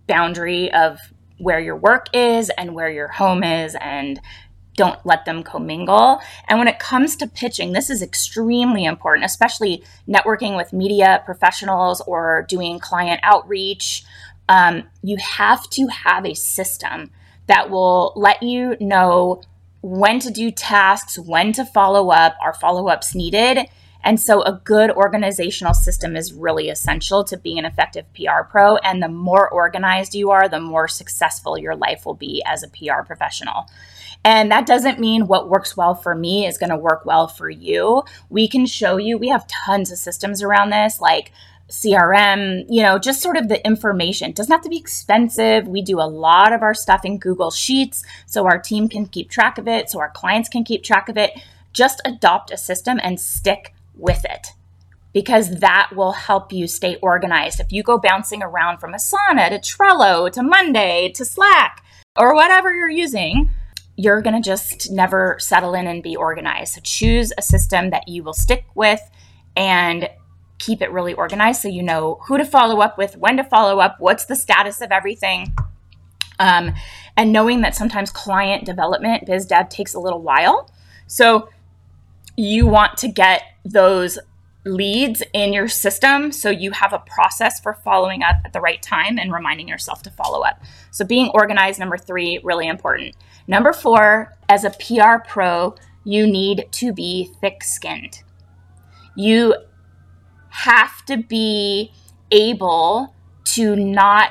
boundary 0.06 0.72
of 0.72 0.98
where 1.38 1.58
your 1.58 1.76
work 1.76 2.06
is 2.12 2.50
and 2.50 2.74
where 2.74 2.90
your 2.90 3.08
home 3.08 3.42
is 3.42 3.74
and 3.80 4.20
don't 4.76 5.04
let 5.04 5.24
them 5.24 5.42
commingle. 5.42 6.20
And 6.48 6.58
when 6.58 6.68
it 6.68 6.78
comes 6.78 7.16
to 7.16 7.26
pitching, 7.26 7.72
this 7.72 7.90
is 7.90 8.02
extremely 8.02 8.84
important, 8.84 9.24
especially 9.24 9.84
networking 10.08 10.56
with 10.56 10.72
media 10.72 11.22
professionals 11.24 12.00
or 12.02 12.46
doing 12.48 12.78
client 12.78 13.20
outreach. 13.22 14.04
Um, 14.48 14.84
you 15.02 15.16
have 15.18 15.68
to 15.70 15.86
have 15.88 16.26
a 16.26 16.34
system 16.34 17.10
that 17.46 17.70
will 17.70 18.12
let 18.16 18.42
you 18.42 18.76
know 18.80 19.42
when 19.82 20.20
to 20.20 20.30
do 20.30 20.50
tasks, 20.50 21.18
when 21.18 21.52
to 21.52 21.64
follow 21.64 22.10
up, 22.10 22.36
are 22.40 22.54
follow 22.54 22.88
ups 22.88 23.14
needed? 23.14 23.66
And 24.04 24.20
so, 24.20 24.42
a 24.42 24.60
good 24.64 24.90
organizational 24.90 25.74
system 25.74 26.16
is 26.16 26.32
really 26.32 26.68
essential 26.68 27.22
to 27.24 27.36
being 27.36 27.58
an 27.58 27.64
effective 27.64 28.04
PR 28.14 28.42
pro. 28.48 28.76
And 28.76 29.02
the 29.02 29.08
more 29.08 29.48
organized 29.48 30.14
you 30.14 30.30
are, 30.30 30.48
the 30.48 30.60
more 30.60 30.88
successful 30.88 31.56
your 31.56 31.76
life 31.76 32.04
will 32.04 32.14
be 32.14 32.42
as 32.44 32.62
a 32.62 32.68
PR 32.68 33.02
professional. 33.04 33.68
And 34.24 34.50
that 34.52 34.66
doesn't 34.66 35.00
mean 35.00 35.26
what 35.26 35.48
works 35.48 35.76
well 35.76 35.94
for 35.94 36.14
me 36.14 36.46
is 36.46 36.58
going 36.58 36.70
to 36.70 36.76
work 36.76 37.04
well 37.04 37.26
for 37.26 37.50
you. 37.50 38.04
We 38.30 38.46
can 38.46 38.66
show 38.66 38.96
you, 38.96 39.18
we 39.18 39.28
have 39.28 39.48
tons 39.48 39.90
of 39.90 39.98
systems 39.98 40.42
around 40.42 40.70
this, 40.70 41.00
like 41.00 41.32
CRM, 41.68 42.66
you 42.68 42.82
know, 42.82 42.98
just 42.98 43.22
sort 43.22 43.36
of 43.36 43.48
the 43.48 43.64
information. 43.66 44.30
It 44.30 44.36
doesn't 44.36 44.52
have 44.52 44.62
to 44.62 44.68
be 44.68 44.76
expensive. 44.76 45.66
We 45.66 45.82
do 45.82 46.00
a 46.00 46.06
lot 46.06 46.52
of 46.52 46.62
our 46.62 46.74
stuff 46.74 47.04
in 47.04 47.18
Google 47.18 47.50
Sheets 47.50 48.04
so 48.26 48.46
our 48.46 48.58
team 48.58 48.88
can 48.88 49.06
keep 49.06 49.30
track 49.30 49.58
of 49.58 49.66
it, 49.66 49.90
so 49.90 49.98
our 49.98 50.10
clients 50.10 50.48
can 50.48 50.64
keep 50.64 50.84
track 50.84 51.08
of 51.08 51.16
it. 51.16 51.32
Just 51.72 52.00
adopt 52.04 52.52
a 52.52 52.58
system 52.58 53.00
and 53.02 53.18
stick 53.18 53.74
with 53.96 54.24
it 54.24 54.48
because 55.12 55.60
that 55.60 55.90
will 55.94 56.12
help 56.12 56.52
you 56.52 56.66
stay 56.66 56.96
organized. 56.96 57.58
If 57.58 57.72
you 57.72 57.82
go 57.82 57.98
bouncing 57.98 58.42
around 58.42 58.78
from 58.78 58.92
Asana 58.92 59.48
to 59.48 59.58
Trello 59.58 60.30
to 60.32 60.42
Monday 60.42 61.10
to 61.14 61.24
Slack 61.24 61.84
or 62.16 62.34
whatever 62.34 62.74
you're 62.74 62.90
using, 62.90 63.50
you're 63.96 64.22
going 64.22 64.40
to 64.40 64.46
just 64.46 64.90
never 64.90 65.36
settle 65.38 65.74
in 65.74 65.86
and 65.86 66.02
be 66.02 66.16
organized. 66.16 66.74
So 66.74 66.80
choose 66.82 67.32
a 67.36 67.42
system 67.42 67.90
that 67.90 68.08
you 68.08 68.22
will 68.22 68.32
stick 68.32 68.64
with 68.74 69.00
and 69.56 70.08
keep 70.58 70.80
it 70.80 70.90
really 70.92 71.12
organized 71.12 71.60
so 71.60 71.68
you 71.68 71.82
know 71.82 72.20
who 72.26 72.38
to 72.38 72.44
follow 72.44 72.80
up 72.80 72.96
with, 72.96 73.16
when 73.16 73.36
to 73.36 73.44
follow 73.44 73.80
up, 73.80 73.96
what's 73.98 74.24
the 74.26 74.36
status 74.36 74.80
of 74.80 74.92
everything. 74.92 75.54
Um, 76.38 76.74
and 77.16 77.32
knowing 77.32 77.60
that 77.60 77.74
sometimes 77.74 78.10
client 78.10 78.64
development, 78.64 79.26
biz 79.26 79.46
dev 79.46 79.68
takes 79.68 79.94
a 79.94 80.00
little 80.00 80.22
while. 80.22 80.70
So 81.06 81.50
you 82.36 82.66
want 82.66 82.96
to 82.98 83.08
get 83.08 83.42
those 83.64 84.18
leads 84.64 85.22
in 85.32 85.52
your 85.52 85.68
system 85.68 86.30
so 86.30 86.48
you 86.48 86.70
have 86.70 86.92
a 86.92 87.00
process 87.00 87.60
for 87.60 87.74
following 87.74 88.22
up 88.22 88.36
at 88.44 88.52
the 88.52 88.60
right 88.60 88.80
time 88.80 89.18
and 89.18 89.32
reminding 89.32 89.68
yourself 89.68 90.02
to 90.02 90.10
follow 90.10 90.42
up. 90.42 90.62
So 90.92 91.04
being 91.04 91.30
organized, 91.34 91.80
number 91.80 91.98
three, 91.98 92.40
really 92.44 92.68
important. 92.68 93.16
Number 93.46 93.72
four, 93.72 94.36
as 94.48 94.64
a 94.64 94.70
PR 94.70 95.26
pro, 95.26 95.74
you 96.04 96.26
need 96.26 96.68
to 96.72 96.92
be 96.92 97.30
thick 97.40 97.62
skinned. 97.62 98.22
You 99.16 99.54
have 100.50 101.04
to 101.06 101.16
be 101.16 101.92
able 102.30 103.14
to 103.44 103.76
not 103.76 104.30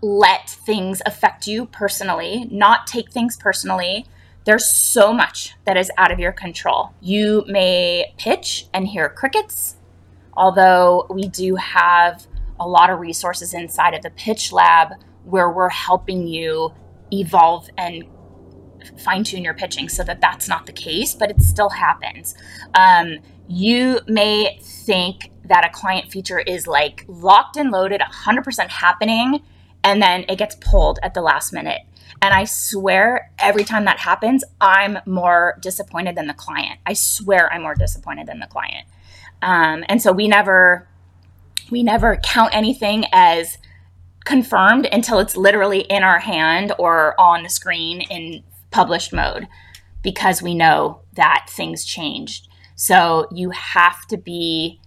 let 0.00 0.48
things 0.48 1.02
affect 1.06 1.46
you 1.46 1.66
personally, 1.66 2.46
not 2.50 2.86
take 2.86 3.10
things 3.10 3.36
personally, 3.36 4.06
there's 4.44 4.64
so 4.66 5.12
much 5.12 5.54
that 5.66 5.76
is 5.76 5.90
out 5.98 6.10
of 6.10 6.18
your 6.18 6.32
control. 6.32 6.94
You 7.02 7.44
may 7.46 8.14
pitch 8.16 8.66
and 8.72 8.88
hear 8.88 9.10
crickets, 9.10 9.76
although 10.34 11.06
we 11.10 11.28
do 11.28 11.56
have 11.56 12.26
a 12.58 12.66
lot 12.66 12.88
of 12.88 12.98
resources 12.98 13.52
inside 13.52 13.92
of 13.92 14.02
the 14.02 14.10
pitch 14.10 14.50
lab 14.50 14.92
where 15.24 15.50
we're 15.50 15.68
helping 15.68 16.26
you 16.26 16.72
evolve 17.12 17.68
and 17.76 18.04
fine 18.98 19.24
tune 19.24 19.44
your 19.44 19.54
pitching 19.54 19.88
so 19.88 20.02
that 20.04 20.20
that's 20.20 20.48
not 20.48 20.66
the 20.66 20.72
case, 20.72 21.14
but 21.14 21.30
it 21.30 21.40
still 21.42 21.70
happens. 21.70 22.34
Um, 22.74 23.18
you 23.48 24.00
may 24.06 24.58
think 24.62 25.30
that 25.44 25.64
a 25.64 25.70
client 25.70 26.12
feature 26.12 26.38
is 26.38 26.66
like 26.66 27.04
locked 27.08 27.56
and 27.56 27.70
loaded, 27.70 28.00
100% 28.00 28.68
happening, 28.68 29.40
and 29.82 30.02
then 30.02 30.24
it 30.28 30.36
gets 30.36 30.56
pulled 30.56 30.98
at 31.02 31.14
the 31.14 31.22
last 31.22 31.52
minute. 31.52 31.82
And 32.20 32.34
I 32.34 32.44
swear 32.44 33.30
every 33.38 33.64
time 33.64 33.84
that 33.84 33.98
happens, 33.98 34.44
I'm 34.60 34.98
more 35.06 35.56
disappointed 35.60 36.16
than 36.16 36.26
the 36.26 36.34
client. 36.34 36.80
I 36.84 36.94
swear 36.94 37.52
I'm 37.52 37.62
more 37.62 37.74
disappointed 37.74 38.26
than 38.26 38.40
the 38.40 38.46
client. 38.46 38.86
Um, 39.40 39.84
and 39.88 40.02
so 40.02 40.12
we 40.12 40.26
never 40.28 40.88
we 41.70 41.82
never 41.82 42.16
count 42.16 42.54
anything 42.54 43.04
as 43.12 43.58
confirmed 44.24 44.86
until 44.92 45.18
it's 45.18 45.36
literally 45.36 45.80
in 45.80 46.02
our 46.02 46.18
hand 46.18 46.72
or 46.78 47.18
on 47.20 47.42
the 47.42 47.48
screen 47.48 48.02
in 48.02 48.42
published 48.70 49.12
mode 49.12 49.48
because 50.02 50.42
we 50.42 50.54
know 50.54 51.00
that 51.14 51.46
things 51.48 51.84
changed. 51.84 52.48
So 52.76 53.26
you 53.32 53.50
have 53.50 54.06
to 54.08 54.16
be 54.16 54.80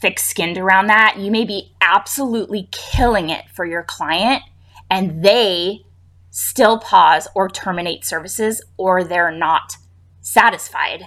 thick 0.00 0.18
skinned 0.18 0.58
around 0.58 0.86
that. 0.86 1.16
You 1.18 1.30
may 1.30 1.44
be 1.44 1.72
absolutely 1.80 2.68
killing 2.70 3.30
it 3.30 3.44
for 3.52 3.64
your 3.64 3.82
client 3.82 4.42
and 4.90 5.24
they 5.24 5.84
still 6.30 6.78
pause 6.78 7.28
or 7.34 7.48
terminate 7.48 8.04
services 8.04 8.62
or 8.76 9.04
they're 9.04 9.30
not 9.30 9.76
satisfied. 10.20 11.04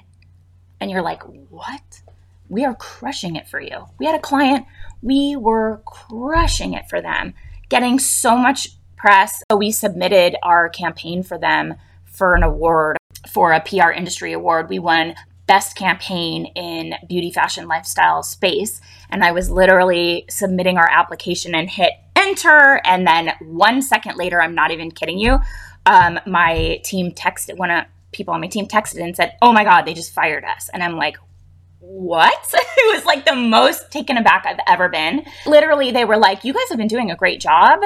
And 0.80 0.90
you're 0.90 1.02
like, 1.02 1.24
what? 1.50 2.02
We 2.50 2.66
are 2.66 2.76
crushing 2.76 3.36
it 3.36 3.48
for 3.48 3.62
you. 3.62 3.86
We 3.98 4.06
had 4.06 4.16
a 4.16 4.20
client, 4.20 4.66
we 5.02 5.36
were 5.36 5.82
crushing 5.86 6.74
it 6.74 6.90
for 6.90 7.02
them, 7.02 7.34
getting 7.70 8.00
so 8.00 8.38
much 8.38 8.70
press. 8.98 9.44
So 9.52 9.58
we 9.58 9.72
submitted 9.72 10.36
our 10.44 10.70
campaign 10.70 11.24
for 11.24 11.38
them 11.38 11.76
for 12.06 12.36
an 12.36 12.44
award, 12.44 12.98
for 13.30 13.54
a 13.54 13.62
PR 13.62 13.92
industry 13.92 14.34
award. 14.34 14.70
We 14.70 14.80
won 14.80 15.16
best 15.48 15.76
campaign 15.76 16.46
in 16.56 16.96
beauty, 17.08 17.32
fashion, 17.32 17.68
lifestyle 17.68 18.24
space. 18.24 18.80
And 19.10 19.24
I 19.24 19.32
was 19.32 19.50
literally 19.50 20.26
submitting 20.30 20.78
our 20.78 20.90
application 20.90 21.56
and 21.56 21.70
hit 21.70 21.94
enter. 22.16 22.80
And 22.86 23.08
then 23.08 23.34
one 23.42 23.82
second 23.82 24.18
later, 24.18 24.42
I'm 24.42 24.56
not 24.56 24.72
even 24.72 24.92
kidding 24.92 25.18
you, 25.18 25.40
um, 25.86 26.20
my 26.26 26.80
team 26.84 27.12
texted, 27.12 27.58
one 27.58 27.72
of 27.72 27.86
people 28.12 28.34
on 28.34 28.42
my 28.42 28.48
team 28.48 28.68
texted 28.68 29.02
and 29.04 29.16
said, 29.16 29.36
Oh 29.42 29.52
my 29.52 29.64
God, 29.64 29.84
they 29.84 29.94
just 29.94 30.14
fired 30.14 30.44
us. 30.44 30.70
And 30.74 30.84
I'm 30.84 30.96
like, 30.96 31.18
what? 32.00 32.50
it 32.54 32.96
was 32.96 33.06
like 33.06 33.26
the 33.26 33.36
most 33.36 33.92
taken 33.92 34.18
aback 34.18 34.46
I've 34.46 34.60
ever 34.68 34.90
been. 34.90 35.26
Literally, 35.46 35.92
they 35.92 36.06
were 36.06 36.18
like, 36.18 36.44
You 36.44 36.54
guys 36.54 36.70
have 36.70 36.78
been 36.78 36.88
doing 36.88 37.12
a 37.12 37.16
great 37.16 37.42
job. 37.42 37.80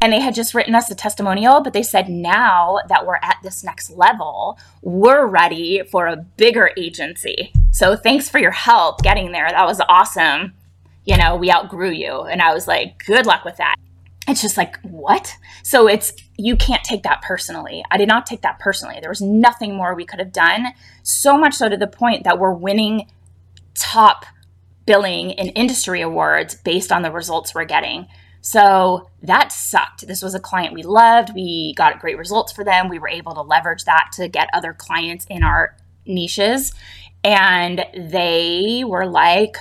And 0.00 0.12
they 0.12 0.20
had 0.20 0.32
just 0.32 0.54
written 0.54 0.76
us 0.76 0.88
a 0.92 0.94
testimonial, 0.94 1.60
but 1.60 1.72
they 1.72 1.82
said, 1.82 2.08
Now 2.08 2.78
that 2.88 3.06
we're 3.06 3.16
at 3.16 3.38
this 3.42 3.64
next 3.64 3.90
level, 3.90 4.58
we're 4.82 5.26
ready 5.26 5.82
for 5.90 6.06
a 6.06 6.16
bigger 6.16 6.70
agency. 6.76 7.52
So 7.72 7.96
thanks 7.96 8.28
for 8.28 8.38
your 8.38 8.52
help 8.52 9.02
getting 9.02 9.32
there. 9.32 9.48
That 9.50 9.66
was 9.66 9.80
awesome 9.88 10.54
you 11.08 11.16
know, 11.16 11.36
we 11.36 11.50
outgrew 11.50 11.90
you. 11.90 12.20
And 12.20 12.42
I 12.42 12.52
was 12.52 12.68
like, 12.68 13.02
good 13.06 13.24
luck 13.24 13.42
with 13.42 13.56
that. 13.56 13.76
It's 14.28 14.42
just 14.42 14.58
like, 14.58 14.78
what? 14.82 15.34
So 15.62 15.88
it's, 15.88 16.12
you 16.36 16.54
can't 16.54 16.84
take 16.84 17.02
that 17.04 17.22
personally. 17.22 17.82
I 17.90 17.96
did 17.96 18.08
not 18.08 18.26
take 18.26 18.42
that 18.42 18.58
personally. 18.58 18.98
There 19.00 19.08
was 19.08 19.22
nothing 19.22 19.74
more 19.74 19.94
we 19.94 20.04
could 20.04 20.18
have 20.18 20.32
done. 20.32 20.66
So 21.02 21.38
much 21.38 21.54
so 21.54 21.70
to 21.70 21.78
the 21.78 21.86
point 21.86 22.24
that 22.24 22.38
we're 22.38 22.52
winning 22.52 23.06
top 23.78 24.26
billing 24.86 25.30
in 25.30 25.48
industry 25.48 26.00
awards 26.00 26.54
based 26.54 26.90
on 26.90 27.02
the 27.02 27.12
results 27.12 27.54
we're 27.54 27.64
getting. 27.64 28.06
So 28.40 29.10
that 29.22 29.52
sucked. 29.52 30.06
This 30.06 30.22
was 30.22 30.34
a 30.34 30.40
client 30.40 30.72
we 30.72 30.82
loved. 30.82 31.34
We 31.34 31.74
got 31.76 32.00
great 32.00 32.16
results 32.16 32.52
for 32.52 32.64
them. 32.64 32.88
We 32.88 32.98
were 32.98 33.08
able 33.08 33.34
to 33.34 33.42
leverage 33.42 33.84
that 33.84 34.10
to 34.14 34.28
get 34.28 34.48
other 34.52 34.72
clients 34.72 35.26
in 35.28 35.42
our 35.42 35.76
niches. 36.06 36.72
And 37.24 37.84
they 37.94 38.84
were 38.86 39.06
like, 39.06 39.56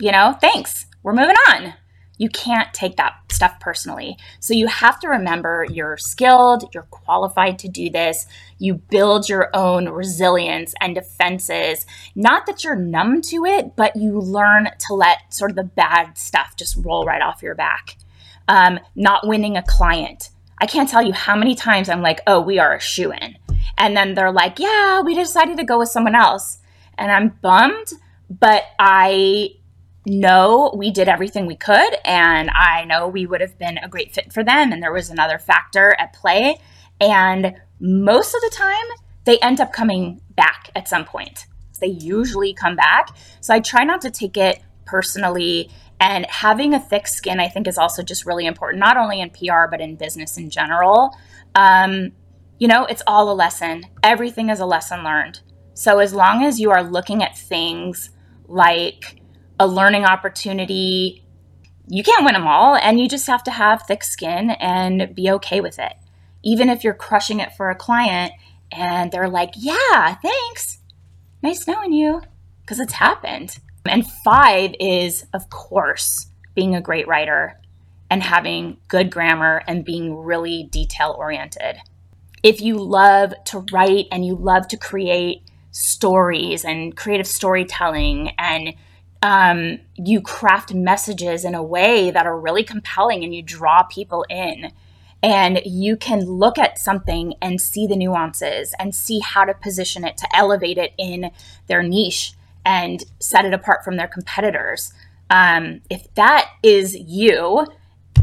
you 0.00 0.12
know, 0.12 0.36
thanks, 0.40 0.86
we're 1.02 1.12
moving 1.12 1.36
on. 1.50 1.74
You 2.18 2.28
can't 2.28 2.72
take 2.72 2.96
that 2.96 3.14
stuff 3.30 3.58
personally. 3.58 4.16
So 4.38 4.54
you 4.54 4.66
have 4.68 5.00
to 5.00 5.08
remember 5.08 5.66
you're 5.68 5.96
skilled, 5.96 6.68
you're 6.72 6.84
qualified 6.84 7.58
to 7.60 7.68
do 7.68 7.90
this. 7.90 8.26
You 8.58 8.74
build 8.74 9.28
your 9.28 9.50
own 9.54 9.88
resilience 9.88 10.74
and 10.80 10.94
defenses. 10.94 11.86
Not 12.14 12.46
that 12.46 12.62
you're 12.62 12.76
numb 12.76 13.22
to 13.22 13.44
it, 13.44 13.74
but 13.74 13.96
you 13.96 14.20
learn 14.20 14.70
to 14.86 14.94
let 14.94 15.34
sort 15.34 15.50
of 15.50 15.56
the 15.56 15.64
bad 15.64 16.16
stuff 16.16 16.54
just 16.56 16.76
roll 16.76 17.04
right 17.04 17.22
off 17.22 17.42
your 17.42 17.54
back. 17.54 17.96
Um, 18.46 18.78
not 18.94 19.26
winning 19.26 19.56
a 19.56 19.62
client. 19.62 20.30
I 20.58 20.66
can't 20.66 20.88
tell 20.88 21.02
you 21.02 21.12
how 21.12 21.34
many 21.34 21.54
times 21.54 21.88
I'm 21.88 22.02
like, 22.02 22.20
oh, 22.26 22.40
we 22.40 22.58
are 22.58 22.74
a 22.74 22.80
shoe 22.80 23.12
in. 23.12 23.36
And 23.78 23.96
then 23.96 24.14
they're 24.14 24.30
like, 24.30 24.58
yeah, 24.58 25.00
we 25.00 25.14
decided 25.14 25.56
to 25.56 25.64
go 25.64 25.78
with 25.78 25.88
someone 25.88 26.14
else. 26.14 26.58
And 26.96 27.10
I'm 27.10 27.30
bummed, 27.40 27.92
but 28.30 28.64
I 28.78 29.56
know 30.06 30.72
we 30.76 30.90
did 30.90 31.08
everything 31.08 31.46
we 31.46 31.56
could, 31.56 31.96
and 32.04 32.50
I 32.50 32.84
know 32.84 33.08
we 33.08 33.26
would 33.26 33.40
have 33.40 33.58
been 33.58 33.78
a 33.78 33.88
great 33.88 34.14
fit 34.14 34.32
for 34.32 34.42
them. 34.42 34.72
And 34.72 34.82
there 34.82 34.92
was 34.92 35.10
another 35.10 35.38
factor 35.38 35.94
at 35.98 36.12
play. 36.12 36.58
And 37.00 37.54
most 37.80 38.34
of 38.34 38.40
the 38.40 38.50
time, 38.54 38.86
they 39.24 39.38
end 39.38 39.60
up 39.60 39.72
coming 39.72 40.20
back 40.30 40.70
at 40.74 40.88
some 40.88 41.04
point. 41.04 41.46
They 41.80 41.88
usually 41.88 42.54
come 42.54 42.76
back. 42.76 43.08
So 43.40 43.52
I 43.52 43.60
try 43.60 43.84
not 43.84 44.00
to 44.02 44.10
take 44.10 44.36
it 44.36 44.62
personally. 44.84 45.70
And 46.00 46.26
having 46.26 46.74
a 46.74 46.80
thick 46.80 47.06
skin, 47.06 47.40
I 47.40 47.48
think, 47.48 47.66
is 47.68 47.78
also 47.78 48.02
just 48.02 48.26
really 48.26 48.46
important, 48.46 48.80
not 48.80 48.96
only 48.96 49.20
in 49.20 49.30
PR, 49.30 49.66
but 49.70 49.80
in 49.80 49.96
business 49.96 50.36
in 50.36 50.50
general. 50.50 51.16
Um, 51.54 52.12
you 52.58 52.68
know, 52.68 52.84
it's 52.84 53.02
all 53.06 53.30
a 53.30 53.34
lesson. 53.34 53.86
Everything 54.02 54.48
is 54.48 54.60
a 54.60 54.66
lesson 54.66 55.02
learned. 55.04 55.40
So 55.74 55.98
as 55.98 56.12
long 56.12 56.44
as 56.44 56.60
you 56.60 56.70
are 56.70 56.82
looking 56.82 57.22
at 57.22 57.36
things 57.36 58.10
like 58.46 59.21
a 59.62 59.66
learning 59.66 60.04
opportunity, 60.04 61.24
you 61.86 62.02
can't 62.02 62.24
win 62.24 62.34
them 62.34 62.48
all. 62.48 62.74
And 62.74 62.98
you 63.00 63.08
just 63.08 63.28
have 63.28 63.44
to 63.44 63.50
have 63.52 63.82
thick 63.82 64.02
skin 64.02 64.50
and 64.50 65.14
be 65.14 65.30
okay 65.30 65.60
with 65.60 65.78
it. 65.78 65.92
Even 66.42 66.68
if 66.68 66.82
you're 66.82 66.94
crushing 66.94 67.38
it 67.38 67.52
for 67.56 67.70
a 67.70 67.76
client 67.76 68.32
and 68.72 69.12
they're 69.12 69.28
like, 69.28 69.52
yeah, 69.56 70.16
thanks. 70.16 70.78
Nice 71.42 71.66
knowing 71.68 71.92
you. 71.92 72.22
Because 72.62 72.80
it's 72.80 72.94
happened. 72.94 73.58
And 73.86 74.10
five 74.24 74.74
is, 74.80 75.26
of 75.32 75.48
course, 75.50 76.26
being 76.54 76.74
a 76.74 76.80
great 76.80 77.06
writer 77.06 77.60
and 78.10 78.22
having 78.22 78.78
good 78.88 79.10
grammar 79.10 79.62
and 79.66 79.84
being 79.84 80.16
really 80.16 80.64
detail 80.64 81.14
oriented. 81.16 81.76
If 82.42 82.60
you 82.60 82.78
love 82.78 83.32
to 83.46 83.64
write 83.72 84.06
and 84.10 84.26
you 84.26 84.34
love 84.34 84.66
to 84.68 84.76
create 84.76 85.42
stories 85.70 86.64
and 86.64 86.96
creative 86.96 87.26
storytelling 87.26 88.30
and 88.38 88.74
um, 89.22 89.78
you 89.96 90.20
craft 90.20 90.74
messages 90.74 91.44
in 91.44 91.54
a 91.54 91.62
way 91.62 92.10
that 92.10 92.26
are 92.26 92.38
really 92.38 92.64
compelling 92.64 93.22
and 93.22 93.34
you 93.34 93.42
draw 93.42 93.84
people 93.84 94.26
in 94.28 94.72
and 95.22 95.60
you 95.64 95.96
can 95.96 96.24
look 96.24 96.58
at 96.58 96.78
something 96.78 97.34
and 97.40 97.60
see 97.60 97.86
the 97.86 97.94
nuances 97.94 98.74
and 98.78 98.94
see 98.94 99.20
how 99.20 99.44
to 99.44 99.54
position 99.54 100.04
it 100.04 100.16
to 100.16 100.36
elevate 100.36 100.78
it 100.78 100.92
in 100.98 101.30
their 101.68 101.82
niche 101.82 102.34
and 102.66 103.04
set 103.20 103.44
it 103.44 103.54
apart 103.54 103.84
from 103.84 103.96
their 103.96 104.08
competitors. 104.08 104.92
Um, 105.30 105.82
if 105.88 106.12
that 106.14 106.50
is 106.62 106.94
you, 106.94 107.66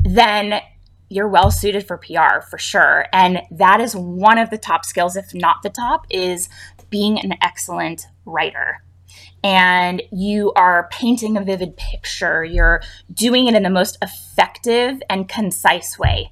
then 0.04 0.62
you're 1.08 1.28
well 1.28 1.52
suited 1.52 1.88
for 1.88 1.98
PR 1.98 2.42
for 2.50 2.58
sure. 2.58 3.06
And 3.14 3.42
that 3.50 3.80
is 3.80 3.96
one 3.96 4.38
of 4.38 4.50
the 4.50 4.58
top 4.58 4.86
skills, 4.86 5.16
if 5.16 5.34
not 5.34 5.64
the 5.64 5.70
top, 5.70 6.06
is 6.10 6.50
being 6.90 7.20
an 7.20 7.36
excellent 7.42 8.08
writer. 8.26 8.84
And 9.44 10.02
you 10.12 10.52
are 10.54 10.90
painting 10.92 11.38
a 11.38 11.44
vivid 11.44 11.78
picture. 11.78 12.44
You're 12.44 12.82
doing 13.14 13.48
it 13.48 13.56
in 13.56 13.64
the 13.64 13.70
most 13.70 13.98
effective 14.02 15.02
and 15.10 15.30
concise 15.30 15.98
way. 15.98 16.32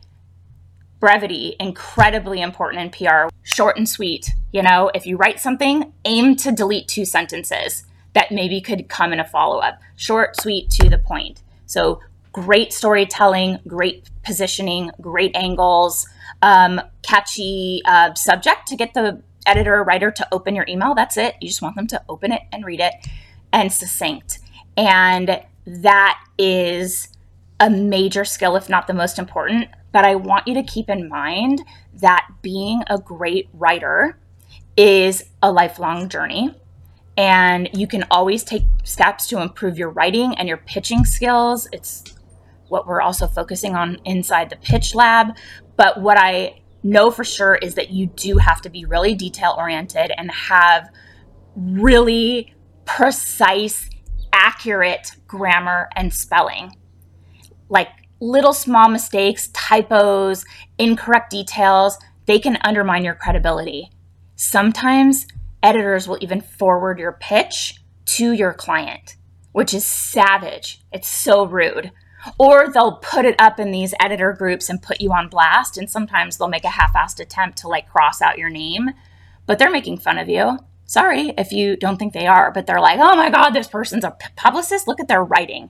Brevity, 1.00 1.56
incredibly 1.60 2.42
important 2.42 2.82
in 2.82 2.90
PR. 2.90 3.30
Short 3.44 3.78
and 3.78 3.88
sweet. 3.88 4.32
You 4.52 4.64
know, 4.64 4.90
if 4.96 5.06
you 5.06 5.16
write 5.18 5.40
something, 5.40 5.94
aim 6.06 6.36
to 6.38 6.52
delete 6.52 6.88
two 6.88 7.06
sentences 7.06 7.84
that 8.14 8.32
maybe 8.32 8.62
could 8.62 8.90
come 8.90 9.14
in 9.14 9.20
a 9.20 9.26
follow 9.26 9.60
up. 9.60 9.80
Short, 9.96 10.40
sweet, 10.42 10.72
to 10.72 10.90
the 10.90 10.98
point. 10.98 11.44
So 11.68 12.02
great 12.32 12.74
storytelling, 12.74 13.60
great 13.68 14.10
positioning, 14.24 14.92
great 15.02 15.36
angles, 15.36 16.08
um, 16.42 16.82
catchy 17.02 17.82
uh, 17.86 18.14
subject 18.14 18.68
to 18.68 18.76
get 18.76 18.94
the 18.94 19.22
editor 19.48 19.76
or 19.76 19.84
writer 19.84 20.12
to 20.12 20.28
open 20.32 20.56
your 20.56 20.66
email. 20.68 20.94
That's 20.94 21.18
it. 21.18 21.36
You 21.42 21.48
just 21.48 21.62
want 21.62 21.76
them 21.76 21.88
to 21.88 22.02
open 22.10 22.32
it 22.32 22.42
and 22.52 22.66
read 22.66 22.80
it, 22.80 22.94
and 23.52 23.72
succinct. 23.72 24.40
And 24.76 25.42
that 25.66 26.20
is 26.38 27.10
a 27.60 27.70
major 27.70 28.24
skill, 28.24 28.56
if 28.56 28.70
not 28.70 28.88
the 28.88 28.94
most 28.94 29.18
important. 29.18 29.70
But 29.92 30.06
I 30.06 30.16
want 30.16 30.48
you 30.48 30.54
to 30.54 30.64
keep 30.64 30.90
in 30.90 31.10
mind 31.10 31.62
that 31.96 32.28
being 32.42 32.84
a 32.88 33.00
great 33.00 33.50
writer 33.54 34.20
is 34.76 35.24
a 35.42 35.52
lifelong 35.52 36.08
journey 36.08 36.54
and 37.18 37.68
you 37.74 37.88
can 37.88 38.06
always 38.12 38.44
take 38.44 38.64
steps 38.84 39.28
to 39.28 39.42
improve 39.42 39.78
your 39.78 39.90
writing 39.90 40.36
and 40.36 40.48
your 40.48 40.58
pitching 40.58 41.04
skills. 41.04 41.68
It's 41.74 42.04
what 42.68 42.86
we're 42.86 43.02
also 43.02 43.28
focusing 43.28 43.76
on 43.76 44.00
inside 44.06 44.52
the 44.52 44.56
pitch 44.58 44.94
lab. 44.94 45.36
But 45.76 46.00
what 46.00 46.18
I 46.18 46.62
know 46.90 47.12
for 47.12 47.24
sure 47.24 47.56
is 47.56 47.76
that 47.76 47.92
you 47.92 48.08
do 48.08 48.38
have 48.38 48.62
to 48.62 48.70
be 48.70 48.86
really 48.86 49.16
detail 49.16 49.56
oriented 49.58 50.12
and 50.18 50.32
have 50.32 50.90
really 51.56 52.54
precise, 52.86 53.90
accurate 54.34 55.12
grammar 55.28 55.90
and 55.96 56.14
spelling. 56.14 56.72
Like 57.70 57.90
little 58.20 58.54
small 58.54 58.90
mistakes, 58.90 59.48
typos, 59.50 60.46
incorrect 60.78 61.30
details, 61.32 61.98
they 62.26 62.40
can 62.40 62.58
undermine 62.62 63.04
your 63.04 63.16
credibility. 63.16 63.90
Sometimes 64.36 65.28
editors 65.64 66.08
will 66.08 66.18
even 66.22 66.42
forward 66.42 67.00
your 67.00 67.14
pitch 67.14 67.82
to 68.06 68.32
your 68.32 68.54
client, 68.54 69.18
which 69.52 69.74
is 69.74 69.86
savage. 69.86 70.82
It's 70.92 71.10
so 71.10 71.46
rude. 71.46 71.92
Or 72.38 72.70
they'll 72.70 72.98
put 72.98 73.26
it 73.26 73.36
up 73.40 73.60
in 73.60 73.72
these 73.72 73.94
editor 74.00 74.34
groups 74.34 74.70
and 74.70 74.82
put 74.82 75.02
you 75.02 75.12
on 75.12 75.30
blast. 75.30 75.78
And 75.78 75.90
sometimes 75.90 76.38
they'll 76.38 76.48
make 76.48 76.66
a 76.66 76.70
half 76.70 76.94
assed 76.94 77.20
attempt 77.20 77.58
to 77.60 77.68
like 77.68 77.90
cross 77.90 78.22
out 78.22 78.38
your 78.38 78.50
name, 78.50 78.92
but 79.46 79.60
they're 79.60 79.72
making 79.72 79.98
fun 79.98 80.18
of 80.18 80.30
you. 80.30 80.60
Sorry 80.86 81.34
if 81.38 81.52
you 81.52 81.76
don't 81.76 81.98
think 81.98 82.14
they 82.14 82.28
are, 82.28 82.52
but 82.52 82.66
they're 82.66 82.80
like, 82.80 83.00
oh 83.00 83.16
my 83.16 83.30
God, 83.30 83.50
this 83.50 83.68
person's 83.68 84.06
a 84.06 84.16
publicist. 84.36 84.88
Look 84.88 85.00
at 85.00 85.08
their 85.08 85.24
writing. 85.24 85.70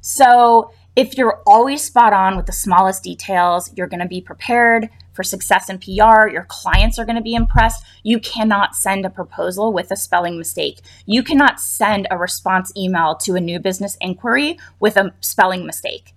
So 0.00 0.70
if 0.96 1.16
you're 1.16 1.42
always 1.46 1.82
spot 1.82 2.12
on 2.12 2.36
with 2.36 2.46
the 2.46 2.52
smallest 2.52 3.02
details, 3.02 3.70
you're 3.74 3.86
going 3.86 4.00
to 4.00 4.08
be 4.08 4.20
prepared 4.20 4.88
for 5.14 5.22
success 5.22 5.70
in 5.70 5.78
PR. 5.78 6.28
Your 6.28 6.46
clients 6.48 6.98
are 6.98 7.06
going 7.06 7.16
to 7.16 7.22
be 7.22 7.34
impressed. 7.34 7.84
You 8.02 8.18
cannot 8.20 8.76
send 8.76 9.06
a 9.06 9.10
proposal 9.10 9.72
with 9.72 9.90
a 9.90 9.96
spelling 9.96 10.36
mistake. 10.36 10.80
You 11.06 11.22
cannot 11.22 11.60
send 11.60 12.06
a 12.10 12.18
response 12.18 12.72
email 12.76 13.14
to 13.16 13.36
a 13.36 13.40
new 13.40 13.58
business 13.58 13.96
inquiry 14.00 14.58
with 14.80 14.96
a 14.96 15.14
spelling 15.20 15.64
mistake. 15.64 16.12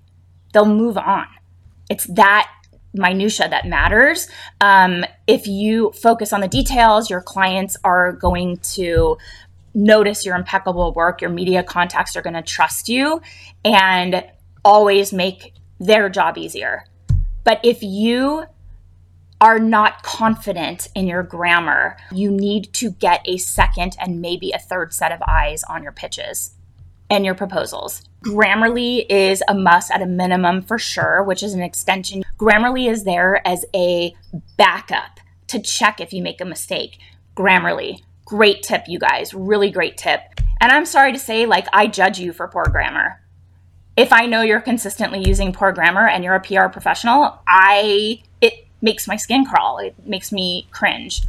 They'll 0.54 0.66
move 0.66 0.98
on. 0.98 1.28
It's 1.90 2.06
that 2.08 2.52
minutia 2.94 3.48
that 3.50 3.66
matters. 3.68 4.28
Um, 4.60 5.06
if 5.28 5.48
you 5.48 5.92
focus 5.92 6.34
on 6.34 6.42
the 6.42 6.48
details, 6.48 7.10
your 7.10 7.22
clients 7.22 7.78
are 7.84 8.12
going 8.14 8.58
to 8.58 9.18
notice 9.74 10.26
your 10.26 10.36
impeccable 10.36 10.94
work. 10.94 11.22
Your 11.22 11.30
media 11.30 11.64
contacts 11.64 12.16
are 12.16 12.22
going 12.22 12.34
to 12.34 12.42
trust 12.42 12.90
you 12.90 13.22
and 13.64 14.24
always 14.66 15.14
make 15.14 15.54
their 15.80 16.10
job 16.10 16.38
easier. 16.38 16.84
But 17.44 17.60
if 17.64 17.84
you 17.84 18.46
are 19.40 19.60
not 19.60 20.04
confident 20.04 20.88
in 20.96 21.08
your 21.08 21.24
grammar, 21.24 21.98
you 22.12 22.32
need 22.32 22.74
to 22.74 22.92
get 22.92 23.22
a 23.26 23.38
second 23.38 23.96
and 24.00 24.22
maybe 24.22 24.52
a 24.52 24.60
third 24.60 24.94
set 24.94 25.12
of 25.12 25.22
eyes 25.28 25.64
on 25.64 25.84
your 25.84 25.92
pitches 25.92 26.56
and 27.10 27.26
your 27.26 27.36
proposals. 27.36 28.04
Grammarly 28.24 29.06
is 29.10 29.44
a 29.48 29.54
must 29.54 29.92
at 29.92 30.02
a 30.02 30.08
minimum 30.08 30.62
for 30.62 30.78
sure, 30.78 31.24
which 31.24 31.44
is 31.44 31.54
an 31.54 31.62
extension. 31.62 32.24
Grammarly 32.38 32.90
is 32.90 33.04
there 33.04 33.46
as 33.48 33.64
a 33.76 34.14
backup 34.58 35.20
to 35.48 35.60
check 35.60 36.02
if 36.02 36.12
you 36.12 36.22
make 36.22 36.42
a 36.42 36.46
mistake. 36.46 36.98
Grammarly, 37.36 38.02
great 38.26 38.64
tip, 38.64 38.86
you 38.88 39.00
guys, 39.00 39.34
really 39.34 39.70
great 39.70 39.98
tip. 39.98 40.22
And 40.60 40.72
I'm 40.72 40.86
sorry 40.86 41.14
to 41.14 41.20
say, 41.20 41.46
like, 41.46 41.68
I 41.72 41.88
judge 41.88 42.20
you 42.20 42.34
for 42.34 42.48
poor 42.48 42.66
grammar. 42.66 43.22
If 43.96 44.12
I 44.12 44.26
know 44.26 44.42
you're 44.42 44.62
consistently 44.62 45.24
using 45.26 45.54
poor 45.54 45.72
grammar 45.72 46.08
and 46.08 46.24
you're 46.24 46.36
a 46.36 46.42
PR 46.42 46.68
professional, 46.68 47.40
I 47.48 48.22
it 48.42 48.67
makes 48.82 49.08
my 49.08 49.16
skin 49.16 49.46
crawl. 49.46 49.80
It 49.80 49.96
makes 50.06 50.32
me 50.32 50.68
cringe. 50.72 51.24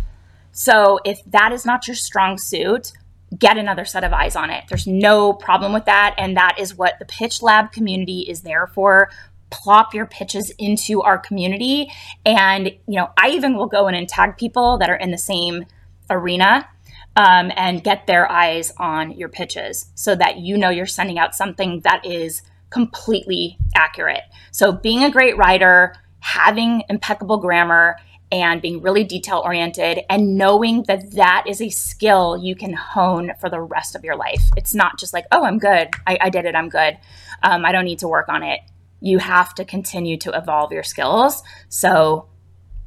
So 0.52 0.98
if 1.04 1.20
that 1.26 1.52
is 1.52 1.64
not 1.64 1.86
your 1.86 1.94
strong 1.94 2.38
suit, 2.38 2.92
get 3.38 3.58
another 3.58 3.84
set 3.84 4.04
of 4.04 4.12
eyes 4.12 4.36
on 4.36 4.50
it. 4.50 4.64
There's 4.68 4.86
no 4.86 5.32
problem 5.32 5.72
with 5.72 5.84
that. 5.84 6.14
And 6.18 6.36
that 6.36 6.56
is 6.58 6.76
what 6.76 6.98
the 6.98 7.04
Pitch 7.04 7.42
Lab 7.42 7.72
community 7.72 8.20
is 8.20 8.42
there 8.42 8.66
for. 8.66 9.10
Plop 9.50 9.94
your 9.94 10.06
pitches 10.06 10.50
into 10.58 11.02
our 11.02 11.18
community. 11.18 11.90
And, 12.24 12.68
you 12.68 12.96
know, 12.96 13.10
I 13.16 13.30
even 13.30 13.56
will 13.56 13.66
go 13.66 13.88
in 13.88 13.94
and 13.94 14.08
tag 14.08 14.36
people 14.36 14.78
that 14.78 14.90
are 14.90 14.96
in 14.96 15.10
the 15.10 15.18
same 15.18 15.66
arena 16.10 16.68
um, 17.16 17.50
and 17.56 17.84
get 17.84 18.06
their 18.06 18.30
eyes 18.30 18.72
on 18.78 19.12
your 19.12 19.28
pitches 19.28 19.90
so 19.94 20.14
that 20.14 20.38
you 20.38 20.56
know 20.56 20.70
you're 20.70 20.86
sending 20.86 21.18
out 21.18 21.34
something 21.34 21.80
that 21.80 22.04
is 22.04 22.42
completely 22.70 23.58
accurate. 23.74 24.22
So 24.52 24.72
being 24.72 25.04
a 25.04 25.10
great 25.10 25.36
writer, 25.36 25.94
having 26.20 26.82
impeccable 26.88 27.38
grammar 27.38 27.96
and 28.30 28.60
being 28.60 28.82
really 28.82 29.04
detail 29.04 29.42
oriented 29.44 30.00
and 30.10 30.36
knowing 30.36 30.82
that 30.84 31.12
that 31.12 31.44
is 31.46 31.60
a 31.60 31.70
skill 31.70 32.36
you 32.36 32.54
can 32.54 32.72
hone 32.72 33.32
for 33.40 33.48
the 33.48 33.60
rest 33.60 33.94
of 33.94 34.04
your 34.04 34.16
life. 34.16 34.42
It's 34.56 34.74
not 34.74 34.98
just 34.98 35.12
like, 35.12 35.24
oh, 35.32 35.44
I'm 35.44 35.58
good. 35.58 35.88
I, 36.06 36.18
I 36.20 36.30
did 36.30 36.44
it. 36.44 36.54
I'm 36.54 36.68
good. 36.68 36.98
Um, 37.42 37.64
I 37.64 37.72
don't 37.72 37.84
need 37.84 38.00
to 38.00 38.08
work 38.08 38.28
on 38.28 38.42
it. 38.42 38.60
You 39.00 39.18
have 39.18 39.54
to 39.54 39.64
continue 39.64 40.16
to 40.18 40.36
evolve 40.36 40.72
your 40.72 40.82
skills. 40.82 41.42
So, 41.68 42.28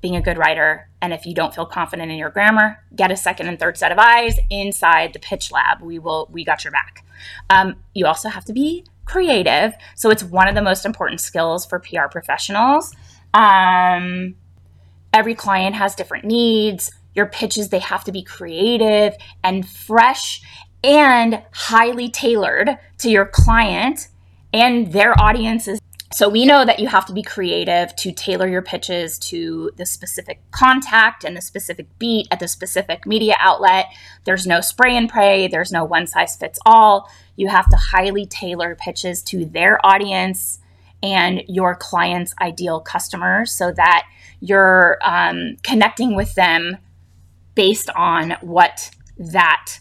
being 0.02 0.16
a 0.16 0.22
good 0.22 0.38
writer, 0.38 0.90
and 1.00 1.14
if 1.14 1.28
you 1.28 1.36
don't 1.36 1.54
feel 1.54 1.66
confident 1.66 2.12
in 2.12 2.18
your 2.18 2.32
grammar, 2.32 2.84
get 2.96 3.12
a 3.12 3.16
second 3.16 3.48
and 3.48 3.60
third 3.60 3.78
set 3.78 3.92
of 3.92 4.00
eyes 4.00 4.36
inside 4.50 5.14
the 5.14 5.20
pitch 5.20 5.52
lab. 5.52 5.80
We 5.82 6.00
will, 6.00 6.28
we 6.32 6.44
got 6.44 6.64
your 6.64 6.72
back. 6.72 7.06
Um, 7.52 7.76
you 7.94 8.08
also 8.08 8.28
have 8.28 8.44
to 8.46 8.54
be 8.54 8.84
creative. 9.06 9.74
So, 9.96 10.10
it's 10.10 10.24
one 10.24 10.50
of 10.50 10.56
the 10.56 10.62
most 10.62 10.86
important 10.86 11.22
skills 11.22 11.66
for 11.66 11.80
PR 11.80 12.08
professionals. 12.12 12.94
Um, 13.34 14.36
every 15.14 15.36
client 15.36 15.76
has 15.76 15.96
different 15.96 16.26
needs. 16.26 16.92
Your 17.14 17.26
pitches, 17.26 17.70
they 17.70 17.80
have 17.80 18.04
to 18.06 18.12
be 18.12 18.24
creative 18.24 19.16
and 19.44 19.68
fresh 19.68 20.42
and 20.84 21.44
highly 21.52 22.10
tailored 22.10 22.78
to 23.00 23.10
your 23.10 23.26
client 23.26 24.08
and 24.54 24.92
their 24.94 25.20
audiences. 25.20 25.80
So 26.14 26.28
we 26.28 26.46
know 26.46 26.66
that 26.66 26.80
you 26.80 26.88
have 26.88 27.06
to 27.06 27.14
be 27.14 27.24
creative 27.24 27.96
to 27.98 28.12
tailor 28.12 28.48
your 28.48 28.62
pitches 28.62 29.18
to 29.20 29.72
the 29.78 29.86
specific 29.86 30.42
contact 30.52 31.24
and 31.24 31.38
the 31.38 31.42
specific 31.42 31.88
beat 32.00 32.28
at 32.32 32.40
the 32.42 32.50
specific 32.50 33.06
media 33.06 33.36
outlet. 33.40 33.86
There's 34.26 34.46
no 34.46 34.60
spray 34.60 34.98
and 34.98 35.10
pray, 35.10 35.48
there's 35.48 35.72
no 35.72 35.86
one 35.86 36.08
size 36.08 36.36
fits 36.36 36.60
all. 36.66 37.10
You 37.38 37.48
have 37.48 37.70
to 37.70 37.78
highly 37.78 38.26
tailor 38.26 38.76
pitches 38.76 39.24
to 39.24 39.46
their 39.46 39.84
audience 39.86 40.60
and 41.04 41.44
your 41.48 41.76
client's 41.76 42.34
ideal 42.42 42.80
customers 42.80 43.52
so 43.52 43.72
that 43.72 44.06
you're 44.40 45.00
um, 45.04 45.58
connecting 45.64 46.16
with 46.16 46.36
them 46.36 46.78
based 47.56 47.90
on 47.96 48.36
what 48.42 48.92
that 49.18 49.80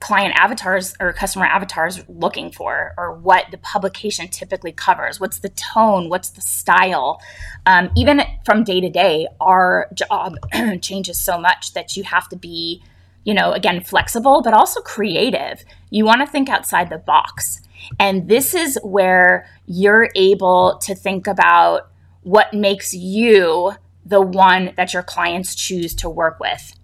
client 0.00 0.34
avatars 0.34 0.94
or 0.98 1.12
customer 1.12 1.44
avatars 1.44 2.02
looking 2.08 2.50
for 2.50 2.94
or 2.96 3.14
what 3.14 3.44
the 3.50 3.58
publication 3.58 4.26
typically 4.28 4.72
covers. 4.72 5.20
What's 5.20 5.40
the 5.40 5.50
tone? 5.50 6.08
What's 6.08 6.30
the 6.30 6.40
style? 6.40 7.20
Um, 7.66 7.90
even 7.96 8.22
from 8.44 8.64
day 8.64 8.80
to 8.80 8.88
day 8.88 9.28
our 9.40 9.90
job 9.94 10.36
changes 10.80 11.20
so 11.20 11.38
much 11.38 11.74
that 11.74 11.96
you 11.96 12.04
have 12.04 12.28
to 12.30 12.36
be 12.36 12.82
you 13.24 13.34
know 13.34 13.52
again 13.52 13.82
flexible 13.82 14.40
but 14.42 14.54
also 14.54 14.80
creative. 14.80 15.62
You 15.90 16.06
want 16.06 16.22
to 16.22 16.26
think 16.26 16.48
outside 16.48 16.88
the 16.88 16.98
box 16.98 17.60
and 17.98 18.28
this 18.28 18.54
is 18.54 18.78
where 18.82 19.46
you're 19.66 20.10
able 20.14 20.78
to 20.82 20.94
think 20.94 21.26
about 21.26 21.90
what 22.22 22.52
makes 22.52 22.92
you 22.92 23.72
the 24.04 24.20
one 24.20 24.72
that 24.76 24.92
your 24.92 25.02
clients 25.02 25.54
choose 25.54 25.94
to 25.94 26.08
work 26.08 26.38
with 26.40 26.74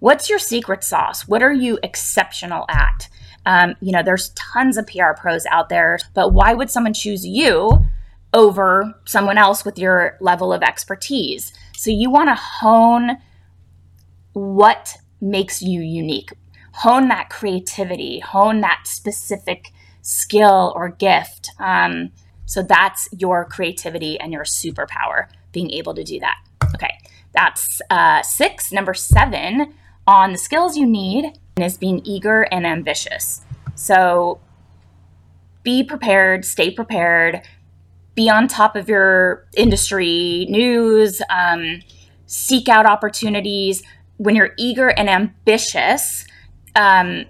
What's 0.00 0.30
your 0.30 0.38
secret 0.38 0.84
sauce? 0.84 1.26
What 1.26 1.42
are 1.42 1.52
you 1.52 1.78
exceptional 1.82 2.64
at? 2.68 3.08
Um, 3.46 3.74
you 3.80 3.90
know, 3.90 4.02
there's 4.02 4.30
tons 4.30 4.76
of 4.76 4.86
PR 4.86 5.12
pros 5.16 5.44
out 5.46 5.68
there, 5.68 5.98
but 6.14 6.32
why 6.32 6.54
would 6.54 6.70
someone 6.70 6.94
choose 6.94 7.26
you 7.26 7.84
over 8.32 8.94
someone 9.06 9.38
else 9.38 9.64
with 9.64 9.78
your 9.78 10.16
level 10.20 10.52
of 10.52 10.62
expertise? 10.62 11.52
So 11.76 11.90
you 11.90 12.10
want 12.10 12.28
to 12.28 12.36
hone 12.36 13.18
what 14.34 14.96
makes 15.20 15.62
you 15.62 15.80
unique, 15.80 16.32
hone 16.74 17.08
that 17.08 17.30
creativity, 17.30 18.20
hone 18.20 18.60
that 18.60 18.82
specific 18.84 19.72
skill 20.02 20.72
or 20.76 20.88
gift. 20.88 21.50
Um, 21.58 22.10
so 22.46 22.62
that's 22.62 23.08
your 23.16 23.44
creativity 23.44 24.18
and 24.18 24.32
your 24.32 24.44
superpower, 24.44 25.28
being 25.52 25.70
able 25.70 25.94
to 25.94 26.04
do 26.04 26.18
that. 26.20 26.36
Okay, 26.74 26.98
that's 27.32 27.80
uh, 27.90 28.22
six. 28.22 28.72
Number 28.72 28.94
seven 28.94 29.74
on 30.06 30.32
the 30.32 30.38
skills 30.38 30.76
you 30.76 30.86
need 30.86 31.38
is 31.60 31.76
being 31.76 32.00
eager 32.04 32.42
and 32.42 32.66
ambitious. 32.66 33.42
So 33.74 34.40
be 35.62 35.84
prepared, 35.84 36.44
stay 36.44 36.70
prepared, 36.70 37.42
be 38.14 38.30
on 38.30 38.48
top 38.48 38.74
of 38.74 38.88
your 38.88 39.46
industry 39.56 40.46
news, 40.48 41.20
um, 41.30 41.80
seek 42.26 42.68
out 42.68 42.86
opportunities. 42.86 43.82
When 44.16 44.34
you're 44.34 44.54
eager 44.56 44.88
and 44.88 45.08
ambitious, 45.08 46.26
um, 46.74 47.26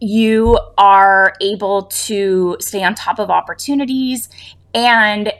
you 0.00 0.58
are 0.78 1.34
able 1.40 1.84
to 1.84 2.56
stay 2.60 2.82
on 2.82 2.94
top 2.94 3.18
of 3.18 3.30
opportunities 3.30 4.28
and 4.74 5.32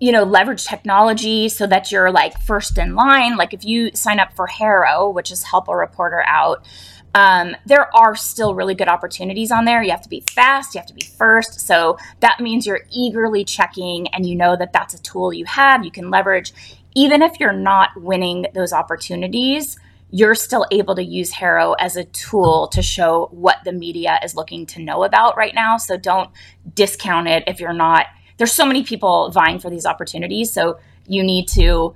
you 0.00 0.12
know, 0.12 0.24
leverage 0.24 0.66
technology 0.66 1.48
so 1.48 1.66
that 1.66 1.90
you're 1.90 2.10
like 2.10 2.38
first 2.40 2.76
in 2.78 2.94
line. 2.94 3.36
Like 3.36 3.54
if 3.54 3.64
you 3.64 3.90
sign 3.94 4.18
up 4.18 4.34
for 4.34 4.46
HARO, 4.46 5.08
which 5.10 5.30
is 5.30 5.44
Help 5.44 5.68
a 5.68 5.74
Reporter 5.74 6.22
Out, 6.26 6.66
um, 7.14 7.54
there 7.64 7.94
are 7.96 8.16
still 8.16 8.54
really 8.54 8.74
good 8.74 8.88
opportunities 8.88 9.52
on 9.52 9.64
there. 9.64 9.82
You 9.82 9.92
have 9.92 10.02
to 10.02 10.08
be 10.08 10.24
fast, 10.32 10.74
you 10.74 10.80
have 10.80 10.88
to 10.88 10.94
be 10.94 11.04
first. 11.04 11.60
So 11.60 11.96
that 12.20 12.40
means 12.40 12.66
you're 12.66 12.86
eagerly 12.90 13.44
checking 13.44 14.08
and 14.08 14.26
you 14.26 14.34
know 14.34 14.56
that 14.56 14.72
that's 14.72 14.94
a 14.94 15.02
tool 15.02 15.32
you 15.32 15.44
have, 15.44 15.84
you 15.84 15.92
can 15.92 16.10
leverage. 16.10 16.52
Even 16.96 17.22
if 17.22 17.38
you're 17.38 17.52
not 17.52 17.90
winning 17.96 18.46
those 18.52 18.72
opportunities, 18.72 19.78
you're 20.16 20.36
still 20.36 20.64
able 20.70 20.94
to 20.94 21.02
use 21.02 21.32
HARO 21.32 21.72
as 21.72 21.96
a 21.96 22.04
tool 22.04 22.68
to 22.68 22.82
show 22.82 23.28
what 23.32 23.56
the 23.64 23.72
media 23.72 24.20
is 24.22 24.36
looking 24.36 24.64
to 24.66 24.80
know 24.80 25.02
about 25.02 25.36
right 25.36 25.54
now. 25.54 25.76
So 25.76 25.96
don't 25.96 26.30
discount 26.72 27.26
it 27.26 27.42
if 27.48 27.58
you're 27.58 27.72
not 27.72 28.06
there's 28.36 28.52
so 28.52 28.66
many 28.66 28.82
people 28.82 29.30
vying 29.30 29.58
for 29.58 29.70
these 29.70 29.86
opportunities. 29.86 30.52
So 30.52 30.78
you 31.06 31.22
need 31.22 31.48
to, 31.48 31.94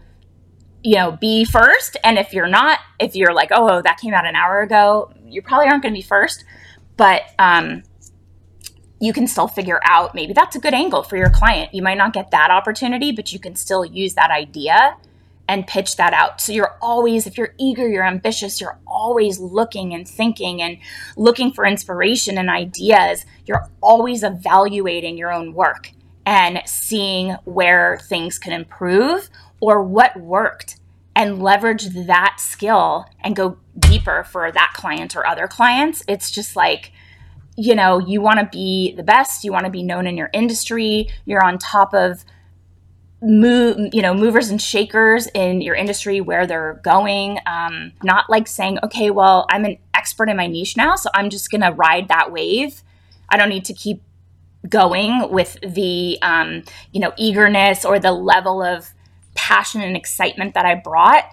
you 0.83 0.95
know, 0.95 1.13
be 1.13 1.45
first. 1.45 1.97
And 2.05 2.19
if 2.19 2.33
you're 2.33 2.49
not, 2.49 2.79
if 3.01 3.17
you're 3.17 3.33
like, 3.33 3.51
oh, 3.53 3.83
that 3.83 3.99
came 3.99 4.15
out 4.15 4.27
an 4.27 4.37
hour 4.37 4.61
ago, 4.61 5.13
you 5.25 5.43
probably 5.43 5.69
aren't 5.69 5.83
going 5.83 5.95
to 5.95 5.99
be 5.99 6.07
first. 6.07 6.45
But 6.97 7.23
um, 7.39 7.83
you 9.01 9.13
can 9.13 9.27
still 9.27 9.49
figure 9.49 9.81
out 9.85 10.15
maybe 10.15 10.33
that's 10.33 10.57
a 10.57 10.61
good 10.61 10.75
angle 10.75 11.03
for 11.03 11.17
your 11.17 11.31
client. 11.31 11.75
You 11.75 11.83
might 11.83 11.99
not 11.99 12.13
get 12.13 12.31
that 12.31 12.51
opportunity, 12.51 13.13
but 13.13 13.33
you 13.33 13.39
can 13.39 13.57
still 13.57 13.85
use 13.85 14.15
that 14.15 14.31
idea 14.31 14.97
and 15.49 15.67
pitch 15.67 15.97
that 15.97 16.13
out. 16.13 16.41
So 16.41 16.53
you're 16.53 16.77
always, 16.83 17.27
if 17.27 17.39
you're 17.39 17.55
eager, 17.59 17.89
you're 17.89 18.05
ambitious, 18.05 18.61
you're 18.61 18.79
always 18.87 19.39
looking 19.41 19.95
and 19.95 20.07
thinking 20.07 20.61
and 20.61 20.79
looking 21.17 21.53
for 21.53 21.65
inspiration 21.65 22.37
and 22.37 22.51
ideas. 22.51 23.25
You're 23.47 23.69
always 23.81 24.23
evaluating 24.23 25.17
your 25.17 25.33
own 25.33 25.55
work 25.55 25.93
and 26.27 26.61
seeing 26.67 27.31
where 27.45 27.99
things 28.09 28.39
can 28.39 28.53
improve 28.53 29.31
or 29.61 29.83
what 29.83 30.15
worked 30.21 30.79
and 31.17 31.43
leverage 31.43 31.87
that 32.07 32.37
skill 32.39 33.07
and 33.21 33.35
go 33.35 33.57
deeper 33.79 34.25
for 34.25 34.53
that 34.53 34.73
client 34.77 35.17
or 35.17 35.27
other 35.27 35.49
clients. 35.49 36.03
It's 36.07 36.31
just 36.31 36.55
like, 36.55 36.93
you 37.57 37.75
know, 37.75 37.99
you 37.99 38.21
want 38.21 38.39
to 38.39 38.49
be 38.53 38.93
the 38.93 39.03
best, 39.03 39.43
you 39.43 39.51
want 39.51 39.65
to 39.65 39.71
be 39.71 39.83
known 39.83 40.07
in 40.07 40.17
your 40.17 40.31
industry, 40.33 41.09
you're 41.25 41.45
on 41.45 41.59
top 41.59 41.93
of 41.95 42.25
move 43.21 43.93
you 43.93 44.01
know 44.01 44.15
movers 44.15 44.49
and 44.49 44.63
shakers 44.63 45.27
in 45.35 45.61
your 45.61 45.75
industry 45.75 46.21
where 46.21 46.47
they're 46.47 46.81
going. 46.85 47.39
Um, 47.47 47.93
not 48.03 48.31
like 48.31 48.47
saying 48.47 48.79
okay 48.85 49.11
well 49.11 49.47
i'm 49.51 49.65
an 49.65 49.77
expert 49.95 50.29
in 50.29 50.37
my 50.37 50.47
niche 50.47 50.77
now 50.77 50.95
so 50.95 51.11
i'm 51.15 51.31
just 51.31 51.51
going 51.51 51.63
to 51.63 51.73
ride 51.73 52.09
that 52.09 52.31
wave. 52.33 52.83
I 53.29 53.37
don't 53.37 53.49
need 53.49 53.65
to 53.67 53.75
keep 53.75 54.03
going 54.69 55.31
with 55.31 55.59
the 55.61 56.19
um, 56.23 56.63
you 56.93 57.01
know 57.01 57.13
eagerness 57.17 57.85
or 57.85 57.99
the 57.99 58.13
level 58.13 58.63
of 58.63 58.93
passion 59.35 59.81
and 59.81 59.97
excitement 59.97 60.55
that 60.55 60.67
I 60.67 60.75
brought, 60.75 61.25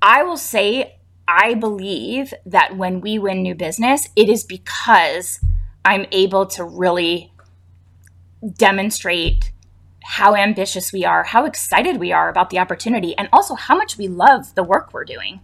I 0.00 0.22
will 0.22 0.38
say 0.38 0.96
I 1.28 1.54
believe 1.54 2.32
that 2.46 2.76
when 2.76 3.00
we 3.00 3.18
win 3.18 3.42
new 3.42 3.54
business, 3.54 4.08
it 4.16 4.28
is 4.28 4.42
because 4.42 5.38
I'm 5.84 6.06
able 6.12 6.46
to 6.46 6.64
really 6.64 7.32
demonstrate 8.56 9.52
how 10.04 10.34
ambitious 10.34 10.92
we 10.92 11.04
are, 11.04 11.24
how 11.24 11.44
excited 11.44 11.98
we 11.98 12.12
are 12.12 12.28
about 12.28 12.50
the 12.50 12.58
opportunity, 12.58 13.16
and 13.16 13.28
also 13.32 13.54
how 13.54 13.76
much 13.76 13.98
we 13.98 14.06
love 14.06 14.54
the 14.54 14.62
work 14.62 14.92
we're 14.92 15.04
doing 15.04 15.40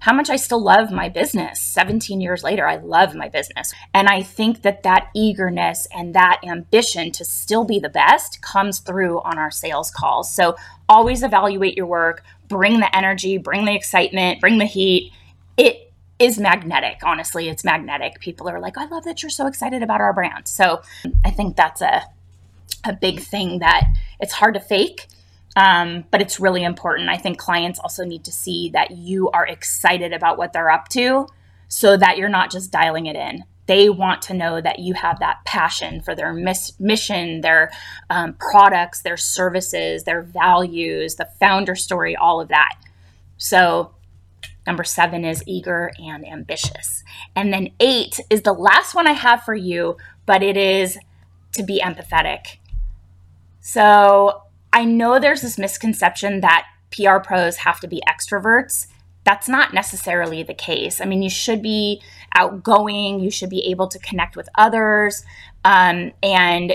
how 0.00 0.14
much 0.14 0.30
I 0.30 0.36
still 0.36 0.62
love 0.62 0.90
my 0.90 1.08
business. 1.08 1.60
17 1.60 2.20
years 2.20 2.42
later, 2.42 2.66
I 2.66 2.76
love 2.76 3.14
my 3.14 3.28
business. 3.28 3.72
And 3.94 4.08
I 4.08 4.22
think 4.22 4.62
that 4.62 4.82
that 4.82 5.08
eagerness 5.14 5.86
and 5.94 6.14
that 6.14 6.40
ambition 6.42 7.12
to 7.12 7.24
still 7.24 7.64
be 7.64 7.78
the 7.78 7.90
best 7.90 8.40
comes 8.42 8.78
through 8.78 9.20
on 9.20 9.38
our 9.38 9.50
sales 9.50 9.90
calls. 9.90 10.34
So 10.34 10.56
always 10.88 11.22
evaluate 11.22 11.76
your 11.76 11.86
work, 11.86 12.24
bring 12.48 12.80
the 12.80 12.94
energy, 12.96 13.36
bring 13.36 13.66
the 13.66 13.74
excitement, 13.74 14.40
bring 14.40 14.58
the 14.58 14.64
heat. 14.64 15.12
It 15.58 15.92
is 16.18 16.38
magnetic, 16.38 17.00
honestly. 17.02 17.50
It's 17.50 17.64
magnetic. 17.64 18.20
People 18.20 18.48
are 18.48 18.58
like, 18.58 18.78
I 18.78 18.86
love 18.86 19.04
that 19.04 19.22
you're 19.22 19.30
so 19.30 19.46
excited 19.46 19.82
about 19.82 20.00
our 20.00 20.14
brand. 20.14 20.48
So 20.48 20.80
I 21.26 21.30
think 21.30 21.56
that's 21.56 21.82
a, 21.82 22.04
a 22.84 22.92
big 22.92 23.20
thing 23.20 23.58
that 23.58 23.84
it's 24.20 24.32
hard 24.32 24.54
to 24.54 24.60
fake 24.60 25.06
um, 25.56 26.04
but 26.10 26.20
it's 26.20 26.40
really 26.40 26.62
important. 26.62 27.08
I 27.08 27.16
think 27.16 27.38
clients 27.38 27.78
also 27.78 28.04
need 28.04 28.24
to 28.24 28.32
see 28.32 28.70
that 28.70 28.92
you 28.92 29.30
are 29.30 29.46
excited 29.46 30.12
about 30.12 30.38
what 30.38 30.52
they're 30.52 30.70
up 30.70 30.88
to 30.90 31.26
so 31.68 31.96
that 31.96 32.18
you're 32.18 32.28
not 32.28 32.50
just 32.50 32.70
dialing 32.70 33.06
it 33.06 33.16
in. 33.16 33.44
They 33.66 33.88
want 33.88 34.22
to 34.22 34.34
know 34.34 34.60
that 34.60 34.80
you 34.80 34.94
have 34.94 35.20
that 35.20 35.44
passion 35.44 36.00
for 36.00 36.14
their 36.14 36.32
mis- 36.32 36.72
mission, 36.80 37.40
their 37.40 37.70
um, 38.08 38.34
products, 38.34 39.02
their 39.02 39.16
services, 39.16 40.04
their 40.04 40.22
values, 40.22 41.16
the 41.16 41.28
founder 41.38 41.76
story, 41.76 42.16
all 42.16 42.40
of 42.40 42.48
that. 42.48 42.76
So, 43.36 43.94
number 44.66 44.82
seven 44.82 45.24
is 45.24 45.44
eager 45.46 45.92
and 45.98 46.26
ambitious. 46.26 47.04
And 47.36 47.52
then 47.52 47.70
eight 47.80 48.18
is 48.28 48.42
the 48.42 48.52
last 48.52 48.94
one 48.94 49.06
I 49.06 49.12
have 49.12 49.42
for 49.42 49.54
you, 49.54 49.96
but 50.26 50.42
it 50.42 50.56
is 50.56 50.98
to 51.52 51.62
be 51.62 51.80
empathetic. 51.80 52.58
So, 53.60 54.42
I 54.72 54.84
know 54.84 55.18
there's 55.18 55.42
this 55.42 55.58
misconception 55.58 56.40
that 56.40 56.66
PR 56.90 57.18
pros 57.18 57.56
have 57.58 57.80
to 57.80 57.88
be 57.88 58.02
extroverts. 58.08 58.86
That's 59.24 59.48
not 59.48 59.74
necessarily 59.74 60.42
the 60.42 60.54
case. 60.54 61.00
I 61.00 61.04
mean, 61.04 61.22
you 61.22 61.30
should 61.30 61.60
be 61.62 62.00
outgoing, 62.34 63.20
you 63.20 63.30
should 63.30 63.50
be 63.50 63.70
able 63.70 63.88
to 63.88 63.98
connect 63.98 64.36
with 64.36 64.48
others, 64.56 65.24
um, 65.64 66.12
and, 66.22 66.74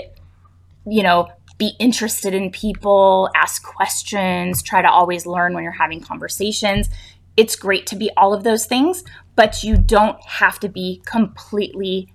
you 0.86 1.02
know, 1.02 1.28
be 1.58 1.72
interested 1.78 2.34
in 2.34 2.50
people, 2.50 3.30
ask 3.34 3.64
questions, 3.64 4.62
try 4.62 4.82
to 4.82 4.90
always 4.90 5.26
learn 5.26 5.54
when 5.54 5.64
you're 5.64 5.72
having 5.72 6.00
conversations. 6.00 6.88
it's 7.36 7.54
great 7.54 7.86
to 7.86 7.96
be 7.96 8.10
all 8.16 8.32
of 8.32 8.44
those 8.44 8.64
things, 8.64 9.04
but 9.34 9.62
you 9.62 9.76
don't 9.76 10.18
have 10.24 10.58
to 10.58 10.70
be 10.70 11.02
completely 11.04 12.10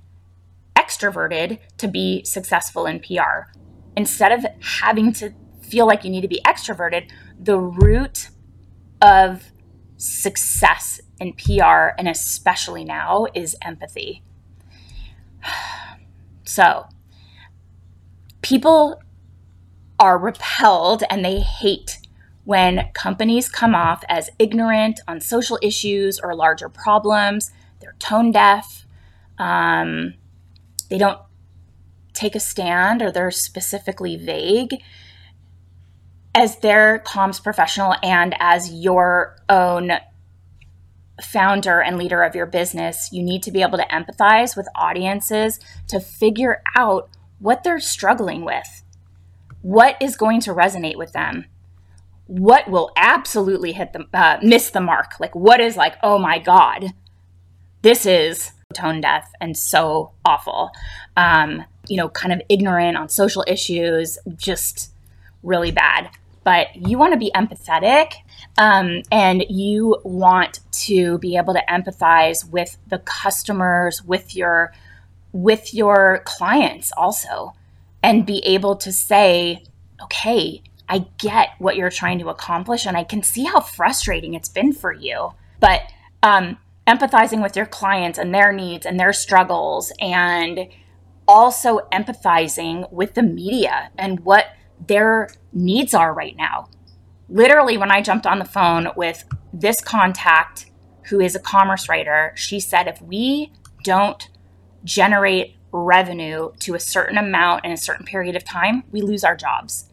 extroverted 0.75 1.59
to 1.77 1.87
be 1.87 2.23
successful 2.23 2.87
in 2.87 2.99
PR. 2.99 3.51
Instead 3.95 4.31
of 4.31 4.45
having 4.61 5.11
to 5.13 5.33
feel 5.61 5.85
like 5.85 6.03
you 6.03 6.09
need 6.09 6.21
to 6.21 6.27
be 6.27 6.41
extroverted, 6.45 7.09
the 7.39 7.57
root 7.57 8.29
of 9.01 9.51
success 9.97 10.99
in 11.19 11.33
PR, 11.33 11.93
and 11.97 12.07
especially 12.07 12.83
now, 12.83 13.27
is 13.33 13.55
empathy. 13.61 14.23
So, 16.43 16.87
people 18.41 19.01
are 19.99 20.17
repelled 20.17 21.03
and 21.09 21.23
they 21.23 21.39
hate 21.39 21.99
when 22.43 22.89
companies 22.93 23.47
come 23.47 23.75
off 23.75 24.03
as 24.09 24.29
ignorant 24.39 24.99
on 25.07 25.21
social 25.21 25.59
issues 25.61 26.19
or 26.19 26.35
larger 26.35 26.67
problems. 26.67 27.51
They're 27.79 27.95
tone 27.99 28.31
deaf. 28.31 28.85
Um, 29.37 30.15
they 30.89 30.97
don't 30.97 31.21
take 32.21 32.35
a 32.35 32.39
stand 32.39 33.01
or 33.01 33.11
they're 33.11 33.31
specifically 33.31 34.15
vague. 34.15 34.81
As 36.33 36.59
their 36.59 36.99
comms 36.99 37.43
professional 37.43 37.95
and 38.03 38.35
as 38.39 38.71
your 38.71 39.35
own 39.49 39.91
founder 41.21 41.81
and 41.81 41.97
leader 41.97 42.23
of 42.23 42.35
your 42.35 42.45
business, 42.45 43.09
you 43.11 43.21
need 43.21 43.43
to 43.43 43.51
be 43.51 43.61
able 43.61 43.77
to 43.77 43.87
empathize 43.87 44.55
with 44.55 44.67
audiences 44.75 45.59
to 45.87 45.99
figure 45.99 46.61
out 46.75 47.09
what 47.39 47.63
they're 47.63 47.79
struggling 47.79 48.45
with. 48.45 48.83
What 49.61 49.97
is 50.01 50.15
going 50.15 50.41
to 50.41 50.53
resonate 50.53 50.95
with 50.95 51.11
them? 51.11 51.45
What 52.27 52.69
will 52.69 52.91
absolutely 52.95 53.73
hit 53.73 53.91
the 53.93 54.05
uh, 54.13 54.39
miss 54.41 54.69
the 54.69 54.79
mark? 54.79 55.19
Like 55.19 55.35
what 55.35 55.59
is 55.59 55.75
like, 55.75 55.95
oh 56.01 56.17
my 56.17 56.39
god, 56.39 56.93
this 57.81 58.05
is 58.05 58.51
tone 58.73 59.01
deaf 59.01 59.29
and 59.41 59.57
so 59.57 60.13
awful. 60.23 60.71
Um, 61.17 61.65
you 61.87 61.97
know, 61.97 62.09
kind 62.09 62.31
of 62.31 62.41
ignorant 62.47 62.97
on 62.97 63.09
social 63.09 63.43
issues, 63.47 64.17
just 64.35 64.91
really 65.43 65.71
bad. 65.71 66.09
But 66.43 66.75
you 66.75 66.97
want 66.97 67.13
to 67.13 67.19
be 67.19 67.31
empathetic 67.35 68.13
um, 68.57 69.03
and 69.11 69.45
you 69.49 69.99
want 70.03 70.59
to 70.71 71.17
be 71.19 71.37
able 71.37 71.53
to 71.53 71.63
empathize 71.69 72.49
with 72.49 72.77
the 72.87 72.99
customers, 72.99 74.03
with 74.03 74.35
your 74.35 74.73
with 75.33 75.73
your 75.73 76.21
clients 76.25 76.91
also, 76.97 77.53
and 78.03 78.25
be 78.25 78.39
able 78.39 78.75
to 78.75 78.91
say, 78.91 79.63
okay, 80.03 80.61
I 80.89 81.05
get 81.19 81.49
what 81.59 81.77
you're 81.77 81.89
trying 81.89 82.19
to 82.19 82.29
accomplish, 82.29 82.85
and 82.85 82.97
I 82.97 83.03
can 83.03 83.23
see 83.23 83.45
how 83.45 83.61
frustrating 83.61 84.33
it's 84.33 84.49
been 84.49 84.73
for 84.73 84.91
you. 84.91 85.31
But 85.59 85.83
um, 86.21 86.57
empathizing 86.87 87.41
with 87.41 87.55
your 87.55 87.67
clients 87.67 88.17
and 88.17 88.33
their 88.33 88.51
needs 88.51 88.85
and 88.85 88.99
their 88.99 89.13
struggles 89.13 89.93
and 90.01 90.67
also 91.31 91.79
empathizing 91.93 92.91
with 92.91 93.13
the 93.13 93.23
media 93.23 93.89
and 93.97 94.19
what 94.19 94.47
their 94.85 95.29
needs 95.53 95.93
are 95.93 96.13
right 96.13 96.35
now. 96.35 96.69
Literally, 97.29 97.77
when 97.77 97.89
I 97.89 98.01
jumped 98.01 98.27
on 98.27 98.39
the 98.39 98.45
phone 98.45 98.89
with 98.97 99.23
this 99.53 99.79
contact 99.79 100.65
who 101.03 101.21
is 101.21 101.33
a 101.33 101.39
commerce 101.39 101.87
writer, 101.87 102.33
she 102.35 102.59
said 102.59 102.87
if 102.87 103.01
we 103.01 103.53
don't 103.85 104.27
generate 104.83 105.55
revenue 105.71 106.51
to 106.59 106.75
a 106.75 106.79
certain 106.81 107.17
amount 107.17 107.63
in 107.63 107.71
a 107.71 107.77
certain 107.77 108.05
period 108.05 108.35
of 108.35 108.43
time, 108.43 108.83
we 108.91 109.01
lose 109.01 109.23
our 109.23 109.37
jobs. 109.37 109.85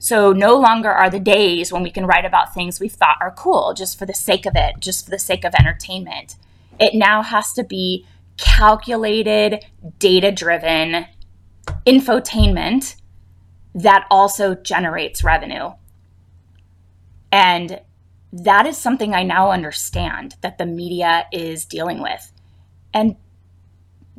So 0.00 0.32
no 0.32 0.56
longer 0.56 0.90
are 0.90 1.08
the 1.08 1.20
days 1.20 1.72
when 1.72 1.84
we 1.84 1.92
can 1.92 2.04
write 2.04 2.24
about 2.24 2.52
things 2.52 2.80
we 2.80 2.88
thought 2.88 3.18
are 3.20 3.30
cool 3.30 3.74
just 3.74 3.96
for 3.96 4.06
the 4.06 4.14
sake 4.14 4.44
of 4.44 4.54
it, 4.56 4.80
just 4.80 5.04
for 5.04 5.10
the 5.12 5.20
sake 5.20 5.44
of 5.44 5.54
entertainment. 5.54 6.34
It 6.80 6.96
now 6.96 7.22
has 7.22 7.52
to 7.52 7.62
be 7.62 8.06
calculated, 8.38 9.64
data 9.98 10.32
driven 10.32 11.06
infotainment 11.86 12.96
that 13.74 14.06
also 14.10 14.54
generates 14.54 15.22
revenue. 15.22 15.70
And 17.30 17.80
that 18.32 18.66
is 18.66 18.76
something 18.76 19.14
I 19.14 19.22
now 19.22 19.50
understand 19.50 20.36
that 20.40 20.58
the 20.58 20.66
media 20.66 21.26
is 21.32 21.64
dealing 21.64 22.00
with. 22.00 22.32
And 22.92 23.16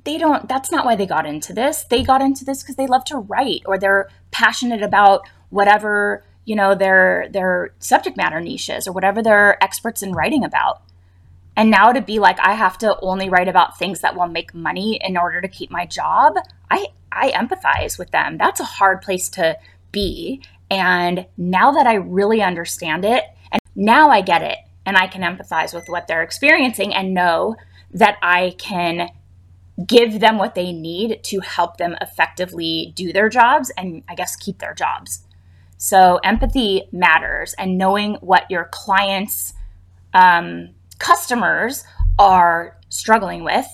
they 0.03 0.17
don't, 0.17 0.47
that's 0.47 0.71
not 0.71 0.85
why 0.85 0.95
they 0.95 1.05
got 1.05 1.25
into 1.25 1.53
this. 1.53 1.83
They 1.83 2.03
got 2.03 2.21
into 2.21 2.45
this 2.45 2.63
because 2.63 2.75
they 2.75 2.87
love 2.87 3.03
to 3.05 3.17
write 3.17 3.61
or 3.65 3.77
they're 3.77 4.09
passionate 4.31 4.81
about 4.81 5.21
whatever, 5.49 6.23
you 6.45 6.55
know, 6.55 6.75
their, 6.75 7.27
their 7.31 7.73
subject 7.79 8.15
matter 8.15 8.39
niches 8.39 8.87
or 8.87 8.93
whatever 8.93 9.21
they're 9.21 9.61
experts 9.63 10.01
in 10.01 10.13
writing 10.13 10.43
about. 10.43 10.81
And 11.59 11.69
now 11.69 11.91
to 11.91 11.99
be 11.99 12.19
like, 12.19 12.39
I 12.39 12.53
have 12.53 12.77
to 12.77 12.97
only 13.01 13.29
write 13.29 13.49
about 13.49 13.77
things 13.77 13.99
that 13.99 14.15
will 14.15 14.27
make 14.27 14.53
money 14.53 14.97
in 15.03 15.17
order 15.17 15.41
to 15.41 15.47
keep 15.49 15.69
my 15.69 15.85
job, 15.85 16.35
I, 16.71 16.87
I 17.11 17.31
empathize 17.31 17.99
with 17.99 18.11
them. 18.11 18.37
That's 18.37 18.61
a 18.61 18.63
hard 18.63 19.01
place 19.01 19.27
to 19.31 19.57
be. 19.91 20.41
And 20.71 21.25
now 21.37 21.73
that 21.73 21.85
I 21.85 21.95
really 21.95 22.41
understand 22.41 23.03
it, 23.03 23.25
and 23.51 23.59
now 23.75 24.07
I 24.09 24.21
get 24.21 24.41
it, 24.41 24.57
and 24.85 24.95
I 24.95 25.07
can 25.07 25.21
empathize 25.21 25.73
with 25.73 25.89
what 25.89 26.07
they're 26.07 26.23
experiencing 26.23 26.93
and 26.93 27.13
know 27.13 27.57
that 27.91 28.15
I 28.21 28.55
can 28.57 29.09
give 29.85 30.21
them 30.21 30.37
what 30.37 30.55
they 30.55 30.71
need 30.71 31.25
to 31.25 31.41
help 31.41 31.75
them 31.75 31.97
effectively 31.99 32.93
do 32.95 33.11
their 33.11 33.27
jobs 33.27 33.69
and 33.77 34.01
I 34.07 34.15
guess 34.15 34.37
keep 34.37 34.59
their 34.59 34.73
jobs. 34.73 35.25
So, 35.75 36.21
empathy 36.23 36.83
matters, 36.93 37.53
and 37.55 37.77
knowing 37.77 38.13
what 38.21 38.49
your 38.49 38.69
clients' 38.71 39.53
um, 40.13 40.69
customers 40.99 41.83
are 42.17 42.77
struggling 42.89 43.43
with 43.43 43.67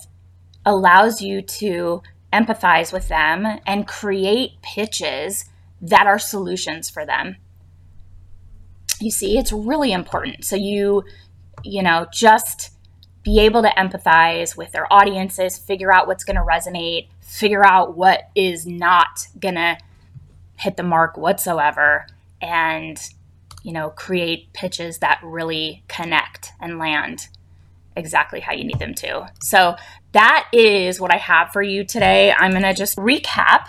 allows 0.64 1.20
you 1.20 1.42
to 1.42 2.02
empathize 2.32 2.92
with 2.92 3.08
them 3.08 3.46
and 3.66 3.86
create 3.86 4.60
pitches 4.62 5.44
that 5.80 6.06
are 6.06 6.18
solutions 6.18 6.90
for 6.90 7.04
them. 7.06 7.36
You 9.00 9.10
see, 9.10 9.38
it's 9.38 9.52
really 9.52 9.92
important. 9.92 10.44
So 10.44 10.56
you, 10.56 11.04
you 11.62 11.82
know, 11.82 12.06
just 12.12 12.72
be 13.22 13.40
able 13.40 13.62
to 13.62 13.68
empathize 13.70 14.56
with 14.56 14.72
their 14.72 14.90
audiences, 14.92 15.58
figure 15.58 15.92
out 15.92 16.06
what's 16.06 16.24
going 16.24 16.36
to 16.36 16.42
resonate, 16.42 17.08
figure 17.20 17.66
out 17.66 17.96
what 17.96 18.30
is 18.34 18.66
not 18.66 19.26
going 19.38 19.56
to 19.56 19.76
hit 20.56 20.76
the 20.76 20.82
mark 20.82 21.16
whatsoever, 21.16 22.06
and, 22.40 22.98
you 23.66 23.72
know, 23.72 23.90
create 23.90 24.52
pitches 24.52 24.98
that 24.98 25.18
really 25.24 25.82
connect 25.88 26.52
and 26.60 26.78
land 26.78 27.26
exactly 27.96 28.38
how 28.38 28.52
you 28.52 28.62
need 28.62 28.78
them 28.78 28.94
to. 28.94 29.28
So 29.42 29.74
that 30.12 30.46
is 30.52 31.00
what 31.00 31.12
I 31.12 31.16
have 31.16 31.50
for 31.50 31.62
you 31.62 31.82
today. 31.84 32.32
I'm 32.32 32.52
going 32.52 32.62
to 32.62 32.72
just 32.72 32.96
recap 32.96 33.66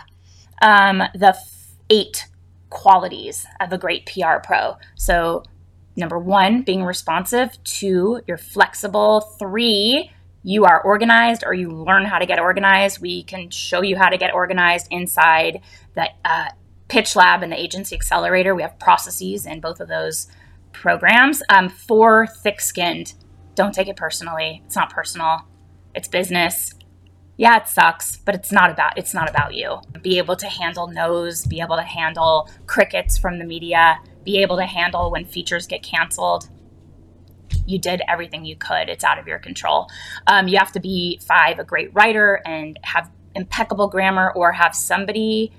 um, 0.62 1.01
the 1.15 1.29
f- 1.29 1.73
eight 1.89 2.27
qualities 2.69 3.47
of 3.60 3.73
a 3.73 3.77
great 3.79 4.05
PR 4.05 4.38
pro. 4.43 4.77
So, 4.93 5.41
number 5.95 6.19
one, 6.19 6.62
being 6.62 6.83
responsive. 6.83 7.57
Two, 7.63 8.21
you're 8.27 8.38
flexible. 8.38 9.21
Three, 9.39 10.12
you 10.43 10.65
are 10.65 10.79
organized 10.79 11.43
or 11.43 11.55
you 11.55 11.71
learn 11.71 12.05
how 12.05 12.19
to 12.19 12.27
get 12.27 12.38
organized. 12.38 13.01
We 13.01 13.23
can 13.23 13.49
show 13.49 13.81
you 13.81 13.97
how 13.97 14.10
to 14.10 14.17
get 14.17 14.31
organized 14.31 14.89
inside 14.91 15.62
the 15.95 16.07
uh, 16.23 16.49
Pitch 16.88 17.15
Lab 17.15 17.43
and 17.43 17.52
the 17.52 17.60
Agency 17.60 17.95
Accelerator. 17.95 18.56
We 18.56 18.62
have 18.62 18.80
processes 18.80 19.45
in 19.45 19.60
both 19.60 19.80
of 19.80 19.88
those 19.88 20.28
programs. 20.71 21.41
Um, 21.50 21.69
four, 21.69 22.28
thick 22.28 22.62
skinned. 22.62 23.13
Don't 23.56 23.73
take 23.73 23.88
it 23.88 23.97
personally. 23.97 24.62
It's 24.65 24.76
not 24.76 24.91
personal. 24.91 25.47
It's 25.95 26.08
business. 26.08 26.73
Yeah, 27.38 27.58
it 27.58 27.67
sucks, 27.67 28.17
but 28.17 28.34
it's 28.34 28.52
not 28.52 28.71
about 28.71 28.97
it's 28.97 29.13
not 29.13 29.30
about 29.30 29.54
you. 29.54 29.80
Be 30.02 30.17
able 30.17 30.36
to 30.38 30.47
handle 30.47 30.88
no's, 30.88 31.45
be 31.45 31.62
able 31.62 31.76
to 31.76 31.84
handle 31.84 32.50
crickets 32.65 33.17
from 33.17 33.38
the 33.38 33.45
media, 33.45 34.00
be 34.23 34.41
able 34.41 34.58
to 34.58 34.65
handle 34.65 35.12
when 35.12 35.26
features 35.26 35.67
get 35.67 35.84
canceled. 35.84 36.50
You 37.65 37.80
did 37.80 38.02
everything 38.08 38.45
you 38.45 38.56
could. 38.56 38.89
It's 38.89 39.04
out 39.04 39.19
of 39.19 39.28
your 39.28 39.39
control. 39.39 39.88
Um, 40.26 40.47
you 40.47 40.58
have 40.58 40.71
to 40.71 40.80
be 40.80 41.19
five, 41.28 41.60
a 41.60 41.63
great 41.63 41.93
writer 41.93 42.41
and 42.45 42.80
have 42.84 43.12
impeccable 43.36 43.88
grammar 43.88 44.32
or 44.32 44.52
have 44.54 44.73
somebody 44.73 45.52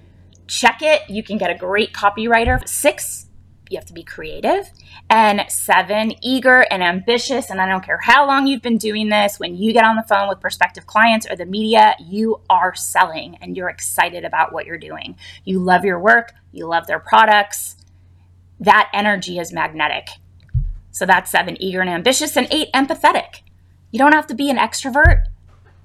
check 0.48 0.80
it. 0.82 1.08
You 1.08 1.22
can 1.22 1.38
get 1.38 1.50
a 1.50 1.54
great 1.54 1.92
copywriter. 1.92 2.66
Six, 2.66 3.26
you 3.70 3.76
have 3.76 3.86
to 3.86 3.92
be 3.92 4.02
creative. 4.02 4.70
And 5.10 5.44
seven, 5.48 6.14
eager 6.22 6.66
and 6.70 6.82
ambitious. 6.82 7.50
And 7.50 7.60
I 7.60 7.68
don't 7.68 7.84
care 7.84 8.00
how 8.02 8.26
long 8.26 8.46
you've 8.46 8.62
been 8.62 8.78
doing 8.78 9.08
this, 9.08 9.38
when 9.38 9.56
you 9.56 9.72
get 9.72 9.84
on 9.84 9.96
the 9.96 10.02
phone 10.02 10.28
with 10.28 10.40
prospective 10.40 10.86
clients 10.86 11.26
or 11.30 11.36
the 11.36 11.46
media, 11.46 11.94
you 12.00 12.40
are 12.50 12.74
selling 12.74 13.36
and 13.40 13.56
you're 13.56 13.68
excited 13.68 14.24
about 14.24 14.52
what 14.52 14.66
you're 14.66 14.78
doing. 14.78 15.16
You 15.44 15.60
love 15.60 15.84
your 15.84 16.00
work, 16.00 16.32
you 16.50 16.66
love 16.66 16.86
their 16.86 16.98
products. 16.98 17.76
That 18.58 18.90
energy 18.92 19.38
is 19.38 19.52
magnetic. 19.52 20.08
So 20.90 21.06
that's 21.06 21.30
seven, 21.30 21.60
eager 21.62 21.80
and 21.80 21.90
ambitious. 21.90 22.36
And 22.36 22.48
eight, 22.50 22.72
empathetic. 22.74 23.42
You 23.90 23.98
don't 23.98 24.14
have 24.14 24.26
to 24.26 24.34
be 24.34 24.50
an 24.50 24.56
extrovert 24.56 25.24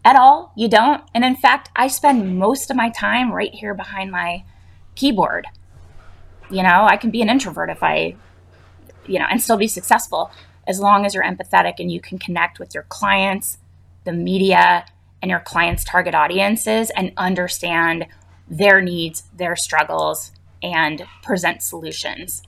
at 0.04 0.15
all. 0.15 0.54
You 0.58 0.67
don't. 0.67 1.04
And 1.13 1.23
in 1.23 1.36
fact, 1.36 1.69
I 1.76 1.88
spend 1.88 2.38
most 2.38 2.71
of 2.71 2.76
my 2.76 2.89
time 2.89 3.32
right 3.32 3.54
here 3.54 3.73
behind 3.73 4.12
my 4.12 4.43
keyboard 4.95 5.47
you 6.53 6.62
know, 6.62 6.86
I 6.88 6.97
can 6.97 7.10
be 7.10 7.21
an 7.21 7.29
introvert 7.29 7.69
if 7.69 7.82
I, 7.82 8.15
you 9.08 9.19
know, 9.19 9.25
and 9.29 9.41
still 9.41 9.58
be 9.58 9.67
successful. 9.67 10.32
as 10.65 10.79
long 10.79 11.06
as 11.06 11.13
you're 11.13 11.25
empathetic 11.25 11.73
and 11.79 11.91
you 11.91 11.99
can 11.99 12.17
connect 12.17 12.58
with 12.58 12.73
your 12.73 12.84
clients, 12.84 13.58
the 14.06 14.13
media, 14.13 14.86
and 15.21 15.29
your 15.29 15.41
clients' 15.41 15.84
target 15.84 16.15
audiences 16.15 16.89
and 16.95 17.12
understand 17.17 18.06
their 18.47 18.79
needs, 18.79 19.23
their 19.36 19.58
struggles, 19.58 20.32
and 20.62 21.06
present 21.21 21.62
solutions. 21.62 22.43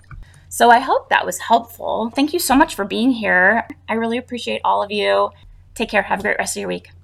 So 0.47 0.69
I 0.69 0.79
hope 0.79 1.09
that 1.09 1.25
was 1.25 1.39
helpful. 1.39 2.09
Thank 2.15 2.31
you 2.31 2.39
so 2.39 2.55
much 2.55 2.73
for 2.73 2.85
being 2.85 3.11
here. 3.11 3.67
I 3.89 3.95
really 3.95 4.17
appreciate 4.17 4.61
all 4.63 4.81
of 4.81 4.91
you. 4.91 5.31
Take 5.73 5.89
care. 5.89 6.03
Have 6.03 6.19
a 6.19 6.23
great 6.23 6.37
rest 6.37 6.55
of 6.55 6.61
your 6.61 6.69
week. 6.69 6.94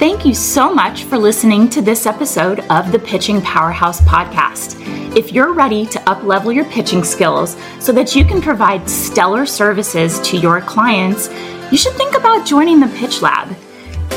Thank 0.00 0.24
you 0.24 0.32
so 0.32 0.72
much 0.72 1.04
for 1.04 1.18
listening 1.18 1.68
to 1.68 1.82
this 1.82 2.06
episode 2.06 2.60
of 2.70 2.90
the 2.90 2.98
Pitching 2.98 3.42
Powerhouse 3.42 4.00
podcast. 4.00 4.80
If 5.14 5.30
you're 5.30 5.52
ready 5.52 5.84
to 5.84 5.98
uplevel 5.98 6.54
your 6.54 6.64
pitching 6.64 7.04
skills 7.04 7.54
so 7.80 7.92
that 7.92 8.16
you 8.16 8.24
can 8.24 8.40
provide 8.40 8.88
stellar 8.88 9.44
services 9.44 10.18
to 10.20 10.38
your 10.38 10.62
clients, 10.62 11.28
you 11.70 11.76
should 11.76 11.92
think 11.98 12.16
about 12.16 12.46
joining 12.46 12.80
the 12.80 12.88
Pitch 12.96 13.20
Lab. 13.20 13.54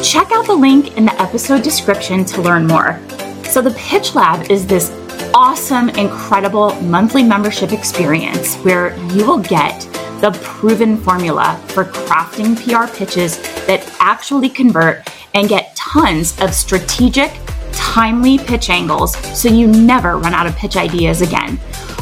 Check 0.01 0.31
out 0.31 0.45
the 0.45 0.55
link 0.55 0.95
in 0.95 1.03
the 1.03 1.21
episode 1.21 1.63
description 1.63 2.23
to 2.23 2.41
learn 2.41 2.65
more. 2.65 2.97
So, 3.43 3.61
the 3.61 3.75
Pitch 3.77 4.15
Lab 4.15 4.49
is 4.49 4.65
this 4.65 4.89
awesome, 5.33 5.89
incredible 5.89 6.73
monthly 6.83 7.23
membership 7.23 7.73
experience 7.73 8.55
where 8.59 8.95
you 9.11 9.25
will 9.25 9.39
get 9.39 9.81
the 10.21 10.31
proven 10.43 10.95
formula 10.95 11.61
for 11.67 11.83
crafting 11.83 12.55
PR 12.55 12.89
pitches 12.95 13.41
that 13.67 13.85
actually 13.99 14.47
convert 14.47 15.05
and 15.33 15.49
get 15.49 15.62
tons 15.93 16.39
of 16.41 16.55
strategic, 16.55 17.31
timely 17.71 18.39
pitch 18.39 18.71
angles 18.71 19.15
so 19.39 19.47
you 19.47 19.67
never 19.67 20.17
run 20.17 20.33
out 20.33 20.47
of 20.47 20.55
pitch 20.55 20.75
ideas 20.75 21.21
again. 21.21 21.59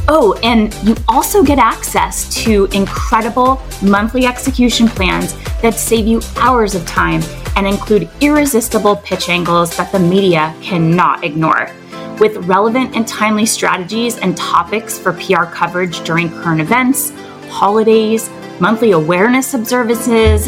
Oh, 0.07 0.39
and 0.43 0.73
you 0.87 0.95
also 1.09 1.43
get 1.43 1.59
access 1.59 2.33
to 2.43 2.65
incredible 2.67 3.61
monthly 3.83 4.25
execution 4.25 4.87
plans 4.87 5.35
that 5.61 5.73
save 5.73 6.07
you 6.07 6.21
hours 6.37 6.73
of 6.73 6.85
time 6.85 7.21
and 7.57 7.67
include 7.67 8.09
irresistible 8.21 8.95
pitch 8.95 9.27
angles 9.27 9.75
that 9.75 9.91
the 9.91 9.99
media 9.99 10.55
cannot 10.61 11.25
ignore. 11.25 11.69
With 12.17 12.37
relevant 12.47 12.95
and 12.95 13.05
timely 13.05 13.45
strategies 13.45 14.17
and 14.19 14.37
topics 14.37 14.97
for 14.97 15.11
PR 15.11 15.43
coverage 15.43 16.01
during 16.05 16.29
current 16.29 16.61
events, 16.61 17.11
holidays, 17.49 18.29
monthly 18.61 18.91
awareness 18.91 19.53
observances, 19.53 20.47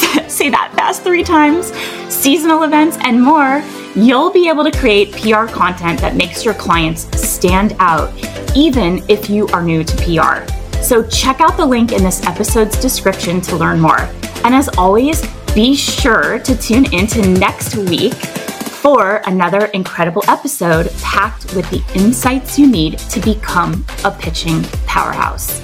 say 0.28 0.50
that 0.50 0.72
fast 0.74 1.02
three 1.02 1.22
times, 1.22 1.72
seasonal 2.12 2.62
events, 2.62 2.98
and 3.02 3.22
more, 3.22 3.62
you'll 3.94 4.32
be 4.32 4.48
able 4.48 4.64
to 4.64 4.70
create 4.70 5.12
PR 5.12 5.46
content 5.46 6.00
that 6.00 6.16
makes 6.16 6.44
your 6.44 6.54
clients 6.54 7.02
stand 7.20 7.74
out, 7.78 8.12
even 8.56 9.04
if 9.08 9.28
you 9.28 9.46
are 9.48 9.62
new 9.62 9.84
to 9.84 9.96
PR. 9.96 10.50
So 10.82 11.06
check 11.06 11.40
out 11.40 11.56
the 11.56 11.66
link 11.66 11.92
in 11.92 12.02
this 12.02 12.24
episode's 12.26 12.80
description 12.80 13.40
to 13.42 13.56
learn 13.56 13.80
more. 13.80 14.00
And 14.44 14.54
as 14.54 14.68
always, 14.76 15.24
be 15.54 15.76
sure 15.76 16.38
to 16.40 16.56
tune 16.56 16.92
in 16.92 17.06
to 17.08 17.28
next 17.38 17.76
week 17.76 18.14
for 18.14 19.22
another 19.26 19.66
incredible 19.66 20.24
episode 20.26 20.90
packed 21.02 21.54
with 21.54 21.70
the 21.70 21.82
insights 21.94 22.58
you 22.58 22.66
need 22.66 22.98
to 22.98 23.20
become 23.20 23.84
a 24.04 24.10
pitching 24.10 24.62
powerhouse. 24.86 25.60